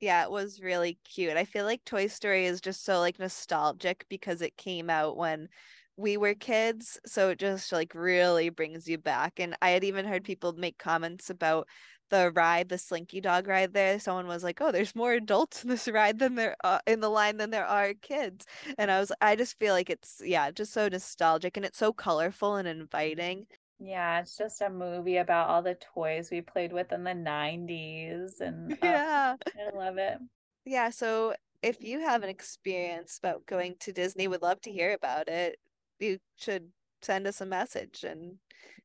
Yeah, 0.00 0.24
it 0.24 0.30
was 0.30 0.60
really 0.60 0.98
cute. 1.04 1.36
I 1.36 1.44
feel 1.44 1.64
like 1.64 1.84
Toy 1.84 2.08
Story 2.08 2.46
is 2.46 2.60
just 2.60 2.84
so 2.84 2.98
like 2.98 3.18
nostalgic 3.18 4.04
because 4.08 4.42
it 4.42 4.56
came 4.56 4.90
out 4.90 5.16
when 5.16 5.48
we 5.96 6.16
were 6.16 6.34
kids 6.34 6.98
so 7.04 7.30
it 7.30 7.38
just 7.38 7.70
like 7.70 7.94
really 7.94 8.48
brings 8.48 8.88
you 8.88 8.96
back 8.96 9.38
and 9.38 9.54
i 9.60 9.70
had 9.70 9.84
even 9.84 10.06
heard 10.06 10.24
people 10.24 10.52
make 10.54 10.78
comments 10.78 11.28
about 11.28 11.68
the 12.10 12.30
ride 12.34 12.68
the 12.68 12.78
slinky 12.78 13.20
dog 13.20 13.46
ride 13.46 13.72
there 13.74 13.98
someone 14.00 14.26
was 14.26 14.42
like 14.42 14.60
oh 14.60 14.72
there's 14.72 14.94
more 14.94 15.12
adults 15.12 15.62
in 15.62 15.70
this 15.70 15.88
ride 15.88 16.18
than 16.18 16.34
there 16.34 16.56
are 16.64 16.80
in 16.86 17.00
the 17.00 17.08
line 17.08 17.36
than 17.36 17.50
there 17.50 17.66
are 17.66 17.94
kids 17.94 18.46
and 18.78 18.90
i 18.90 18.98
was 18.98 19.12
i 19.20 19.36
just 19.36 19.58
feel 19.58 19.74
like 19.74 19.90
it's 19.90 20.20
yeah 20.24 20.50
just 20.50 20.72
so 20.72 20.88
nostalgic 20.88 21.56
and 21.56 21.66
it's 21.66 21.78
so 21.78 21.92
colorful 21.92 22.56
and 22.56 22.68
inviting 22.68 23.46
yeah 23.82 24.20
it's 24.20 24.36
just 24.36 24.60
a 24.62 24.70
movie 24.70 25.16
about 25.16 25.48
all 25.48 25.62
the 25.62 25.76
toys 25.94 26.30
we 26.30 26.40
played 26.40 26.72
with 26.72 26.92
in 26.92 27.04
the 27.04 27.14
90s 27.14 28.40
and 28.40 28.72
oh, 28.82 28.86
yeah. 28.86 29.36
I 29.56 29.76
love 29.76 29.98
it. 29.98 30.18
Yeah 30.64 30.90
so 30.90 31.34
if 31.62 31.82
you 31.82 32.00
have 32.00 32.22
an 32.22 32.28
experience 32.28 33.18
about 33.18 33.46
going 33.46 33.76
to 33.80 33.92
disney 33.92 34.28
would 34.28 34.42
love 34.42 34.60
to 34.62 34.72
hear 34.72 34.92
about 34.94 35.28
it. 35.28 35.58
You 35.98 36.18
should 36.36 36.68
send 37.02 37.26
us 37.26 37.40
a 37.40 37.46
message 37.46 38.04
and 38.04 38.34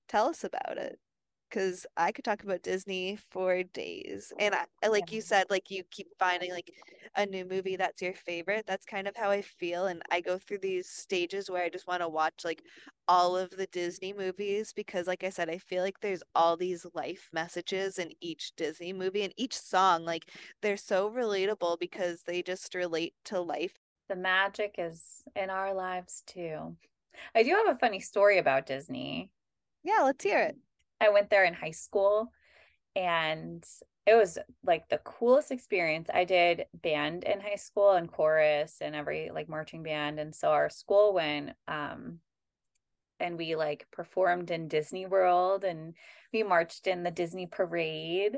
tell 0.07 0.27
us 0.27 0.43
about 0.43 0.77
it 0.77 0.99
because 1.49 1.86
I 1.95 2.12
could 2.12 2.25
talk 2.25 2.43
about 2.43 2.63
Disney 2.63 3.17
for 3.29 3.63
days. 3.63 4.33
And 4.39 4.55
I, 4.55 4.88
like 4.88 5.12
you 5.12 5.21
said, 5.21 5.47
like 5.49 5.69
you 5.71 5.83
keep 5.91 6.07
finding 6.19 6.51
like 6.51 6.71
a 7.15 7.25
new 7.25 7.45
movie 7.45 7.75
that's 7.75 8.01
your 8.01 8.13
favorite. 8.13 8.65
That's 8.67 8.86
kind 8.86 9.07
of 9.07 9.15
how 9.15 9.29
I 9.31 9.41
feel. 9.41 9.88
And 9.88 10.01
I 10.12 10.21
go 10.21 10.38
through 10.38 10.60
these 10.60 10.89
stages 10.89 11.49
where 11.49 11.63
I 11.63 11.69
just 11.69 11.88
want 11.88 12.01
to 12.01 12.10
watch 12.10 12.43
like 12.45 12.62
all 13.07 13.38
of 13.38 13.51
the 13.51 13.67
Disney 13.67 14.13
movies 14.13 14.73
because, 14.73 15.07
like 15.07 15.23
I 15.23 15.29
said, 15.29 15.49
I 15.49 15.57
feel 15.57 15.83
like 15.83 15.99
there's 16.01 16.23
all 16.36 16.57
these 16.57 16.86
life 16.93 17.29
messages 17.31 17.99
in 17.99 18.12
each 18.21 18.55
Disney 18.55 18.93
movie 18.93 19.23
and 19.23 19.33
each 19.38 19.57
song. 19.57 20.05
Like 20.05 20.31
they're 20.62 20.77
so 20.77 21.10
relatable 21.10 21.79
because 21.79 22.23
they 22.23 22.41
just 22.41 22.75
relate 22.75 23.13
to 23.25 23.39
life. 23.39 23.77
The 24.10 24.15
magic 24.15 24.75
is 24.77 25.23
in 25.36 25.49
our 25.49 25.73
lives 25.73 26.23
too. 26.25 26.77
I 27.36 27.43
do 27.43 27.51
have 27.51 27.75
a 27.75 27.79
funny 27.79 27.99
story 27.99 28.38
about 28.38 28.65
Disney. 28.65 29.31
Yeah, 29.83 30.01
let's 30.03 30.23
hear 30.23 30.39
it. 30.39 30.57
I 30.99 31.10
went 31.10 31.29
there 31.29 31.45
in 31.45 31.53
high 31.53 31.71
school 31.71 32.31
and 32.95 33.63
it 34.05 34.15
was 34.15 34.38
like 34.63 34.88
the 34.89 34.99
coolest 34.99 35.51
experience. 35.51 36.10
I 36.13 36.23
did 36.23 36.65
band 36.73 37.25
in 37.25 37.41
high 37.41 37.55
school 37.55 37.91
and 37.91 38.12
chorus 38.12 38.77
and 38.81 38.95
every 38.95 39.29
like 39.33 39.49
marching 39.49 39.83
band. 39.83 40.19
And 40.19 40.33
so 40.33 40.49
our 40.49 40.69
school 40.69 41.13
went 41.13 41.51
um 41.67 42.19
and 43.19 43.38
we 43.38 43.55
like 43.55 43.86
performed 43.91 44.51
in 44.51 44.67
Disney 44.67 45.05
World 45.05 45.63
and 45.63 45.93
we 46.33 46.43
marched 46.43 46.88
in 46.88 47.03
the 47.03 47.12
Disney 47.12 47.47
parade. 47.47 48.38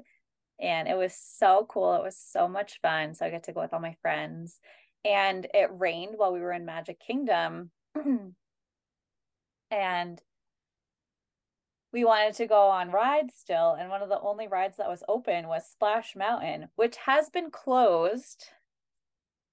And 0.59 0.87
it 0.87 0.97
was 0.97 1.13
so 1.13 1.65
cool. 1.69 1.93
It 1.95 2.03
was 2.03 2.17
so 2.17 2.47
much 2.47 2.79
fun. 2.81 3.13
So 3.13 3.25
I 3.25 3.29
got 3.29 3.43
to 3.43 3.53
go 3.53 3.61
with 3.61 3.73
all 3.73 3.79
my 3.79 3.95
friends. 4.01 4.59
And 5.05 5.47
it 5.53 5.69
rained 5.71 6.15
while 6.17 6.33
we 6.33 6.41
were 6.41 6.51
in 6.51 6.65
Magic 6.65 6.99
Kingdom. 6.99 7.71
and 9.71 10.21
we 11.91 12.05
wanted 12.05 12.33
to 12.35 12.45
go 12.45 12.67
on 12.67 12.91
rides 12.91 13.33
still 13.37 13.75
and 13.79 13.89
one 13.89 14.01
of 14.01 14.09
the 14.09 14.19
only 14.19 14.47
rides 14.47 14.77
that 14.77 14.89
was 14.89 15.03
open 15.07 15.47
was 15.47 15.67
splash 15.67 16.15
mountain 16.15 16.67
which 16.75 16.95
has 16.97 17.29
been 17.29 17.49
closed 17.49 18.45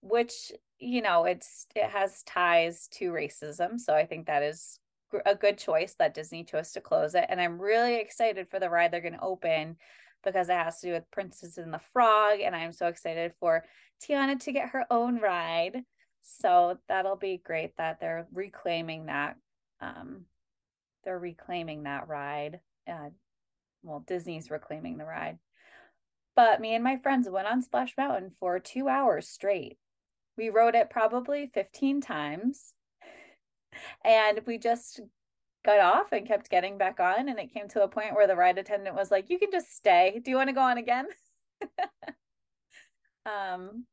which 0.01 0.53
you 0.79 1.03
know 1.03 1.25
it's 1.25 1.67
it 1.75 1.89
has 1.89 2.23
ties 2.25 2.89
to 2.89 3.11
racism 3.11 3.79
so 3.79 3.95
i 3.95 4.05
think 4.05 4.27
that 4.27 4.43
is 4.43 4.79
a 5.25 5.35
good 5.35 5.57
choice 5.57 5.95
that 5.99 6.15
disney 6.15 6.45
chose 6.45 6.73
to 6.73 6.81
close 6.81 7.15
it 7.15 7.27
and 7.29 7.41
i'm 7.41 7.61
really 7.61 7.97
excited 7.97 8.49
for 8.49 8.61
the 8.61 8.69
ride 8.69 8.91
they're 8.93 9.01
going 9.01 9.13
to 9.15 9.21
open 9.21 9.77
because 10.25 10.49
it 10.49 10.53
has 10.53 10.81
to 10.81 10.89
do 10.89 10.93
with 10.93 11.11
princess 11.11 11.57
and 11.59 11.73
the 11.73 11.81
frog 11.93 12.41
and 12.41 12.55
i'm 12.55 12.73
so 12.73 12.89
excited 12.89 13.33
for 13.41 13.65
tiana 14.03 14.39
to 14.39 14.53
get 14.53 14.71
her 14.71 14.85
own 14.91 15.19
ride 15.19 15.83
so 16.23 16.77
that'll 16.89 17.17
be 17.17 17.41
great 17.43 17.77
that 17.79 18.01
they're 18.01 18.27
reclaiming 18.33 19.07
that 19.07 19.37
um, 19.81 20.25
they're 21.07 21.19
reclaiming 21.19 21.85
that 21.85 22.09
ride. 22.09 22.61
Uh, 22.87 23.11
well, 23.83 24.05
Disney's 24.07 24.51
reclaiming 24.51 24.99
the 24.99 25.07
ride. 25.07 25.39
But 26.35 26.61
me 26.61 26.75
and 26.75 26.85
my 26.85 26.99
friends 26.99 27.31
went 27.31 27.47
on 27.47 27.63
Splash 27.63 27.95
Mountain 27.97 28.33
for 28.39 28.59
two 28.59 28.89
hours 28.89 29.27
straight. 29.27 29.79
We 30.37 30.51
rode 30.51 30.75
it 30.75 30.91
probably 30.91 31.51
15 31.55 32.03
times. 32.03 32.75
And 34.05 34.41
we 34.47 34.59
just 34.59 35.01
got 35.65 35.81
off 35.81 36.13
and 36.13 36.27
kept 36.27 36.51
getting 36.51 36.77
back 36.77 37.01
on. 37.01 37.29
And 37.29 37.39
it 37.39 37.55
came 37.55 37.69
to 37.69 37.85
a 37.85 37.89
point 37.89 38.15
where 38.15 38.27
the 38.27 38.37
ride 38.37 38.59
attendant 38.59 38.97
was 38.97 39.11
like, 39.11 39.31
You 39.31 39.39
can 39.39 39.51
just 39.51 39.75
stay. 39.75 40.21
Do 40.23 40.31
you 40.31 40.37
want 40.37 40.49
to 40.49 40.55
go 40.55 40.61
on 40.61 40.77
again? 40.77 41.07
um, 43.27 43.87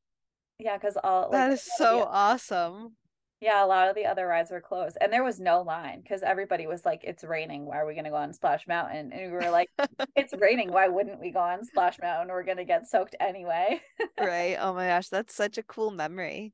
yeah, 0.58 0.78
because 0.78 0.97
all 1.02 1.30
that 1.30 1.47
like, 1.47 1.54
is 1.54 1.69
so 1.78 1.99
yeah. 1.99 2.06
awesome 2.08 2.95
Yeah, 3.44 3.66
a 3.66 3.68
lot 3.68 3.90
of 3.90 3.96
the 3.96 4.06
other 4.06 4.26
rides 4.26 4.52
were 4.52 4.62
closed, 4.62 4.98
and 5.02 5.12
there 5.12 5.22
was 5.22 5.38
no 5.38 5.64
line 5.64 6.00
because 6.00 6.24
everybody 6.24 6.66
was 6.66 6.86
like, 6.86 7.02
"It's 7.04 7.26
raining. 7.26 7.66
Why 7.66 7.80
are 7.80 7.86
we 7.86 7.94
going 7.94 8.06
to 8.06 8.10
go 8.10 8.16
on 8.16 8.32
Splash 8.32 8.70
Mountain?" 8.70 9.12
And 9.12 9.34
we 9.34 9.38
were 9.38 9.50
like, 9.50 9.70
"It's 10.16 10.34
raining. 10.40 10.72
Why 10.72 10.88
wouldn't 10.88 11.20
we 11.20 11.30
go 11.30 11.42
on 11.42 11.66
Splash 11.66 12.00
Mountain? 12.00 12.30
We're 12.30 12.44
going 12.44 12.56
to 12.56 12.64
get 12.64 12.88
soaked 12.88 13.18
anyway." 13.20 13.82
right. 14.18 14.56
Oh 14.62 14.74
my 14.74 14.88
gosh, 14.88 15.10
that's 15.10 15.36
such 15.36 15.58
a 15.58 15.64
cool 15.64 15.92
memory. 15.92 16.54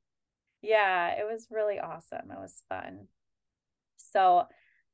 Yeah, 0.63 1.09
it 1.09 1.31
was 1.31 1.45
really 1.51 1.79
awesome. 1.79 2.31
It 2.31 2.39
was 2.39 2.63
fun. 2.69 3.07
So, 3.97 4.47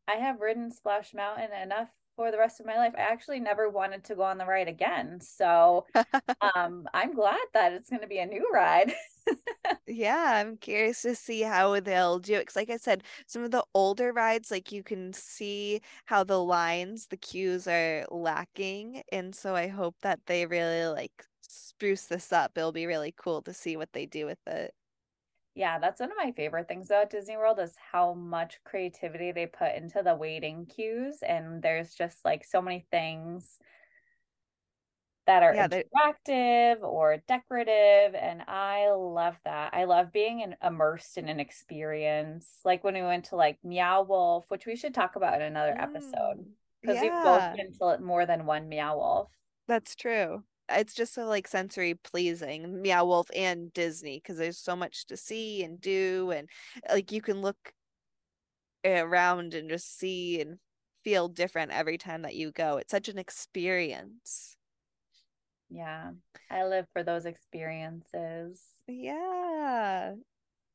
I 0.06 0.16
have 0.16 0.42
ridden 0.42 0.72
Splash 0.72 1.14
Mountain 1.14 1.54
enough 1.54 1.92
for 2.16 2.32
the 2.32 2.38
rest 2.38 2.60
of 2.60 2.66
my 2.66 2.78
life. 2.78 2.94
I 2.98 3.02
actually 3.02 3.40
never 3.40 3.70
wanted 3.70 4.04
to 4.06 4.16
go 4.16 4.24
on 4.24 4.38
the 4.38 4.46
ride 4.46 4.68
again. 4.68 5.20
So 5.22 5.86
um, 6.56 6.88
I'm 6.94 7.14
glad 7.14 7.40
that 7.54 7.74
it's 7.74 7.90
going 7.90 8.02
to 8.02 8.08
be 8.08 8.20
a 8.20 8.26
new 8.26 8.50
ride. 8.54 8.94
yeah, 9.88 10.34
I'm 10.36 10.58
curious 10.58 11.02
to 11.04 11.16
see 11.16 11.42
how 11.42 11.80
they'll 11.80 12.20
do 12.20 12.36
it. 12.36 12.40
Because, 12.40 12.56
like 12.56 12.70
I 12.70 12.78
said, 12.78 13.04
some 13.28 13.44
of 13.44 13.52
the 13.52 13.64
older 13.74 14.14
rides, 14.14 14.52
like 14.52 14.72
you 14.72 14.84
can 14.84 15.14
see 15.14 15.82
how 16.06 16.24
the 16.24 16.42
lines, 16.42 17.08
the 17.08 17.18
queues 17.18 17.68
are 17.68 18.06
lacking. 18.12 19.04
And 19.12 19.36
so 19.36 19.56
I 19.56 19.68
hope 19.68 19.96
that 20.02 20.20
they 20.28 20.46
really 20.46 20.88
like 20.88 21.26
spruce 21.42 22.06
this 22.06 22.32
up. 22.32 22.52
It'll 22.56 22.72
be 22.72 22.86
really 22.86 23.14
cool 23.18 23.42
to 23.44 23.54
see 23.54 23.78
what 23.78 23.94
they 23.94 24.06
do 24.06 24.26
with 24.26 24.40
it. 24.48 24.74
Yeah, 25.56 25.80
that's 25.80 26.02
one 26.02 26.12
of 26.12 26.18
my 26.18 26.34
favorite 26.34 26.68
things 26.68 26.90
about 26.90 27.10
Disney 27.10 27.38
World 27.38 27.60
is 27.60 27.74
how 27.92 28.14
much 28.14 28.60
creativity 28.66 29.32
they 29.32 29.46
put 29.46 29.74
into 29.76 30.04
the 30.04 30.14
waiting 30.14 30.66
queues. 30.66 31.20
And 31.26 31.62
there's 31.62 31.96
just 31.96 32.26
like 32.26 32.44
so 32.44 32.62
many 32.62 32.86
things 32.92 33.58
that 35.28 35.44
are 35.44 35.56
yeah, 35.56 35.70
interactive 35.70 36.84
or 36.84 37.24
decorative. 37.26 38.16
And 38.16 38.42
I 38.50 38.92
love 38.92 39.38
that. 39.46 39.74
I 39.74 39.86
love 39.86 40.12
being 40.12 40.42
in, 40.42 40.58
immersed 40.62 41.18
in 41.18 41.30
an 41.30 41.40
experience. 41.40 42.60
Like 42.66 42.84
when 42.84 42.96
we 42.96 43.02
went 43.02 43.26
to 43.26 43.38
like 43.38 43.58
Meow 43.64 44.04
Wolf, 44.04 44.44
which 44.50 44.66
we 44.66 44.76
should 44.76 44.94
talk 44.94 45.16
about 45.16 45.36
in 45.36 45.48
another 45.48 45.74
mm, 45.74 45.84
episode. 45.84 46.46
Because 46.82 46.98
yeah. 46.98 47.02
we've 47.02 47.24
both 47.24 47.56
been 47.56 47.98
to 47.98 48.04
more 48.04 48.26
than 48.26 48.46
one 48.46 48.68
Meow 48.68 48.98
Wolf. 48.98 49.30
That's 49.68 49.96
true 49.96 50.44
it's 50.70 50.94
just 50.94 51.14
so 51.14 51.26
like 51.26 51.48
sensory 51.48 51.94
pleasing 51.94 52.82
meow 52.82 53.06
wolf 53.06 53.30
and 53.36 53.72
disney 53.74 54.18
because 54.18 54.38
there's 54.38 54.58
so 54.58 54.76
much 54.76 55.06
to 55.06 55.16
see 55.16 55.64
and 55.64 55.80
do 55.80 56.32
and 56.36 56.50
uh, 56.90 56.94
like 56.94 57.12
you 57.12 57.22
can 57.22 57.42
look 57.42 57.74
around 58.84 59.54
and 59.54 59.70
just 59.70 59.98
see 59.98 60.42
and 60.42 60.58
feel 61.04 61.28
different 61.28 61.72
every 61.72 61.98
time 61.98 62.24
that 62.24 62.36
you 62.36 62.52
go 62.52 62.78
it's 62.78 62.92
such 62.92 63.10
an 63.10 63.18
experience. 63.18 64.56
Yeah 65.70 66.12
i 66.50 66.66
live 66.66 66.86
for 66.94 67.04
those 67.04 67.26
experiences. 67.26 68.62
Yeah. 68.88 70.14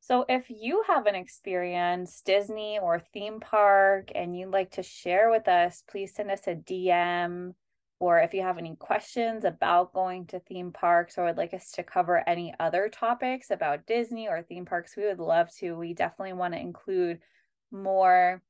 So 0.03 0.25
if 0.27 0.49
you 0.49 0.83
have 0.87 1.05
an 1.05 1.15
experience 1.15 2.21
disney 2.25 2.79
or 2.79 3.01
theme 3.13 3.39
park 3.39 4.09
and 4.15 4.37
you'd 4.37 4.49
like 4.51 4.71
to 4.71 4.83
share 4.83 5.29
with 5.29 5.47
us 5.47 5.83
please 5.89 6.13
send 6.13 6.31
us 6.31 6.47
a 6.47 6.55
dm 6.55 7.53
or 8.01 8.17
if 8.17 8.33
you 8.33 8.41
have 8.41 8.57
any 8.57 8.75
questions 8.75 9.45
about 9.45 9.93
going 9.93 10.25
to 10.25 10.39
theme 10.39 10.71
parks 10.71 11.19
or 11.19 11.25
would 11.25 11.37
like 11.37 11.53
us 11.53 11.69
to 11.69 11.83
cover 11.83 12.27
any 12.27 12.51
other 12.59 12.89
topics 12.89 13.51
about 13.51 13.85
Disney 13.85 14.27
or 14.27 14.41
theme 14.41 14.65
parks, 14.65 14.97
we 14.97 15.05
would 15.05 15.19
love 15.19 15.53
to. 15.57 15.73
We 15.73 15.93
definitely 15.93 16.33
want 16.33 16.55
to 16.55 16.59
include 16.59 17.19
more 17.71 18.41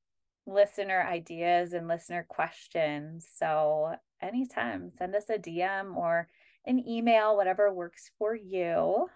listener 0.48 1.06
ideas 1.06 1.74
and 1.74 1.90
listener 1.90 2.26
questions. 2.30 3.28
So, 3.36 3.94
anytime, 4.22 4.90
send 4.98 5.18
us 5.18 5.30
a 5.30 5.38
DM 5.38 5.98
or 5.98 6.30
an 6.66 6.80
email, 6.88 7.36
whatever 7.36 7.74
works 7.74 8.10
for 8.18 8.34
you. 8.34 9.08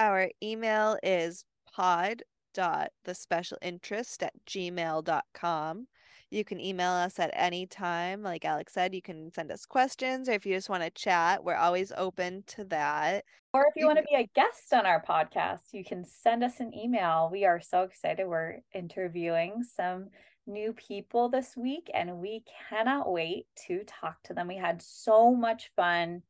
Our 0.00 0.30
email 0.42 0.98
is 1.00 1.44
pod 1.76 2.24
dot 2.54 2.88
the 3.04 3.14
special 3.14 3.58
interest 3.62 4.24
at 4.24 4.32
gmail.com 4.48 5.86
you 6.30 6.44
can 6.44 6.60
email 6.60 6.90
us 6.90 7.18
at 7.18 7.30
any 7.34 7.66
time. 7.66 8.22
Like 8.22 8.44
Alex 8.44 8.72
said, 8.72 8.94
you 8.94 9.02
can 9.02 9.32
send 9.32 9.50
us 9.52 9.64
questions 9.66 10.28
or 10.28 10.32
if 10.32 10.44
you 10.44 10.54
just 10.54 10.68
want 10.68 10.82
to 10.82 10.90
chat, 10.90 11.44
we're 11.44 11.54
always 11.54 11.92
open 11.96 12.44
to 12.48 12.64
that. 12.64 13.24
Or 13.52 13.62
if 13.68 13.76
you, 13.76 13.82
you 13.82 13.86
want 13.86 13.98
to 13.98 14.04
be 14.04 14.16
a 14.16 14.28
guest 14.34 14.72
on 14.72 14.86
our 14.86 15.02
podcast, 15.02 15.72
you 15.72 15.84
can 15.84 16.04
send 16.04 16.44
us 16.44 16.60
an 16.60 16.74
email. 16.74 17.28
We 17.30 17.44
are 17.44 17.60
so 17.60 17.82
excited. 17.82 18.26
We're 18.26 18.58
interviewing 18.74 19.62
some 19.62 20.08
new 20.46 20.72
people 20.72 21.28
this 21.28 21.56
week 21.56 21.90
and 21.94 22.18
we 22.18 22.44
cannot 22.68 23.10
wait 23.10 23.46
to 23.66 23.82
talk 23.86 24.22
to 24.24 24.34
them. 24.34 24.48
We 24.48 24.56
had 24.56 24.82
so 24.82 25.34
much 25.34 25.70
fun 25.76 26.22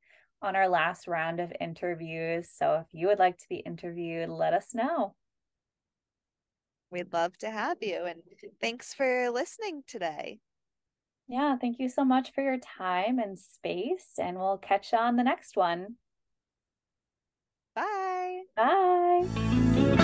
on 0.42 0.56
our 0.56 0.68
last 0.68 1.08
round 1.08 1.40
of 1.40 1.52
interviews. 1.60 2.48
So 2.50 2.74
if 2.74 2.86
you 2.92 3.08
would 3.08 3.18
like 3.18 3.38
to 3.38 3.48
be 3.48 3.56
interviewed, 3.56 4.28
let 4.28 4.52
us 4.52 4.74
know. 4.74 5.14
We'd 6.90 7.12
love 7.12 7.36
to 7.38 7.50
have 7.50 7.78
you. 7.80 8.04
And 8.04 8.22
thanks 8.60 8.94
for 8.94 9.30
listening 9.30 9.82
today. 9.86 10.40
Yeah, 11.28 11.56
thank 11.56 11.80
you 11.80 11.88
so 11.88 12.04
much 12.04 12.32
for 12.32 12.42
your 12.42 12.58
time 12.58 13.18
and 13.18 13.38
space. 13.38 14.14
And 14.18 14.38
we'll 14.38 14.58
catch 14.58 14.92
you 14.92 14.98
on 14.98 15.16
the 15.16 15.24
next 15.24 15.56
one. 15.56 15.96
Bye. 17.74 18.42
Bye. 18.56 20.02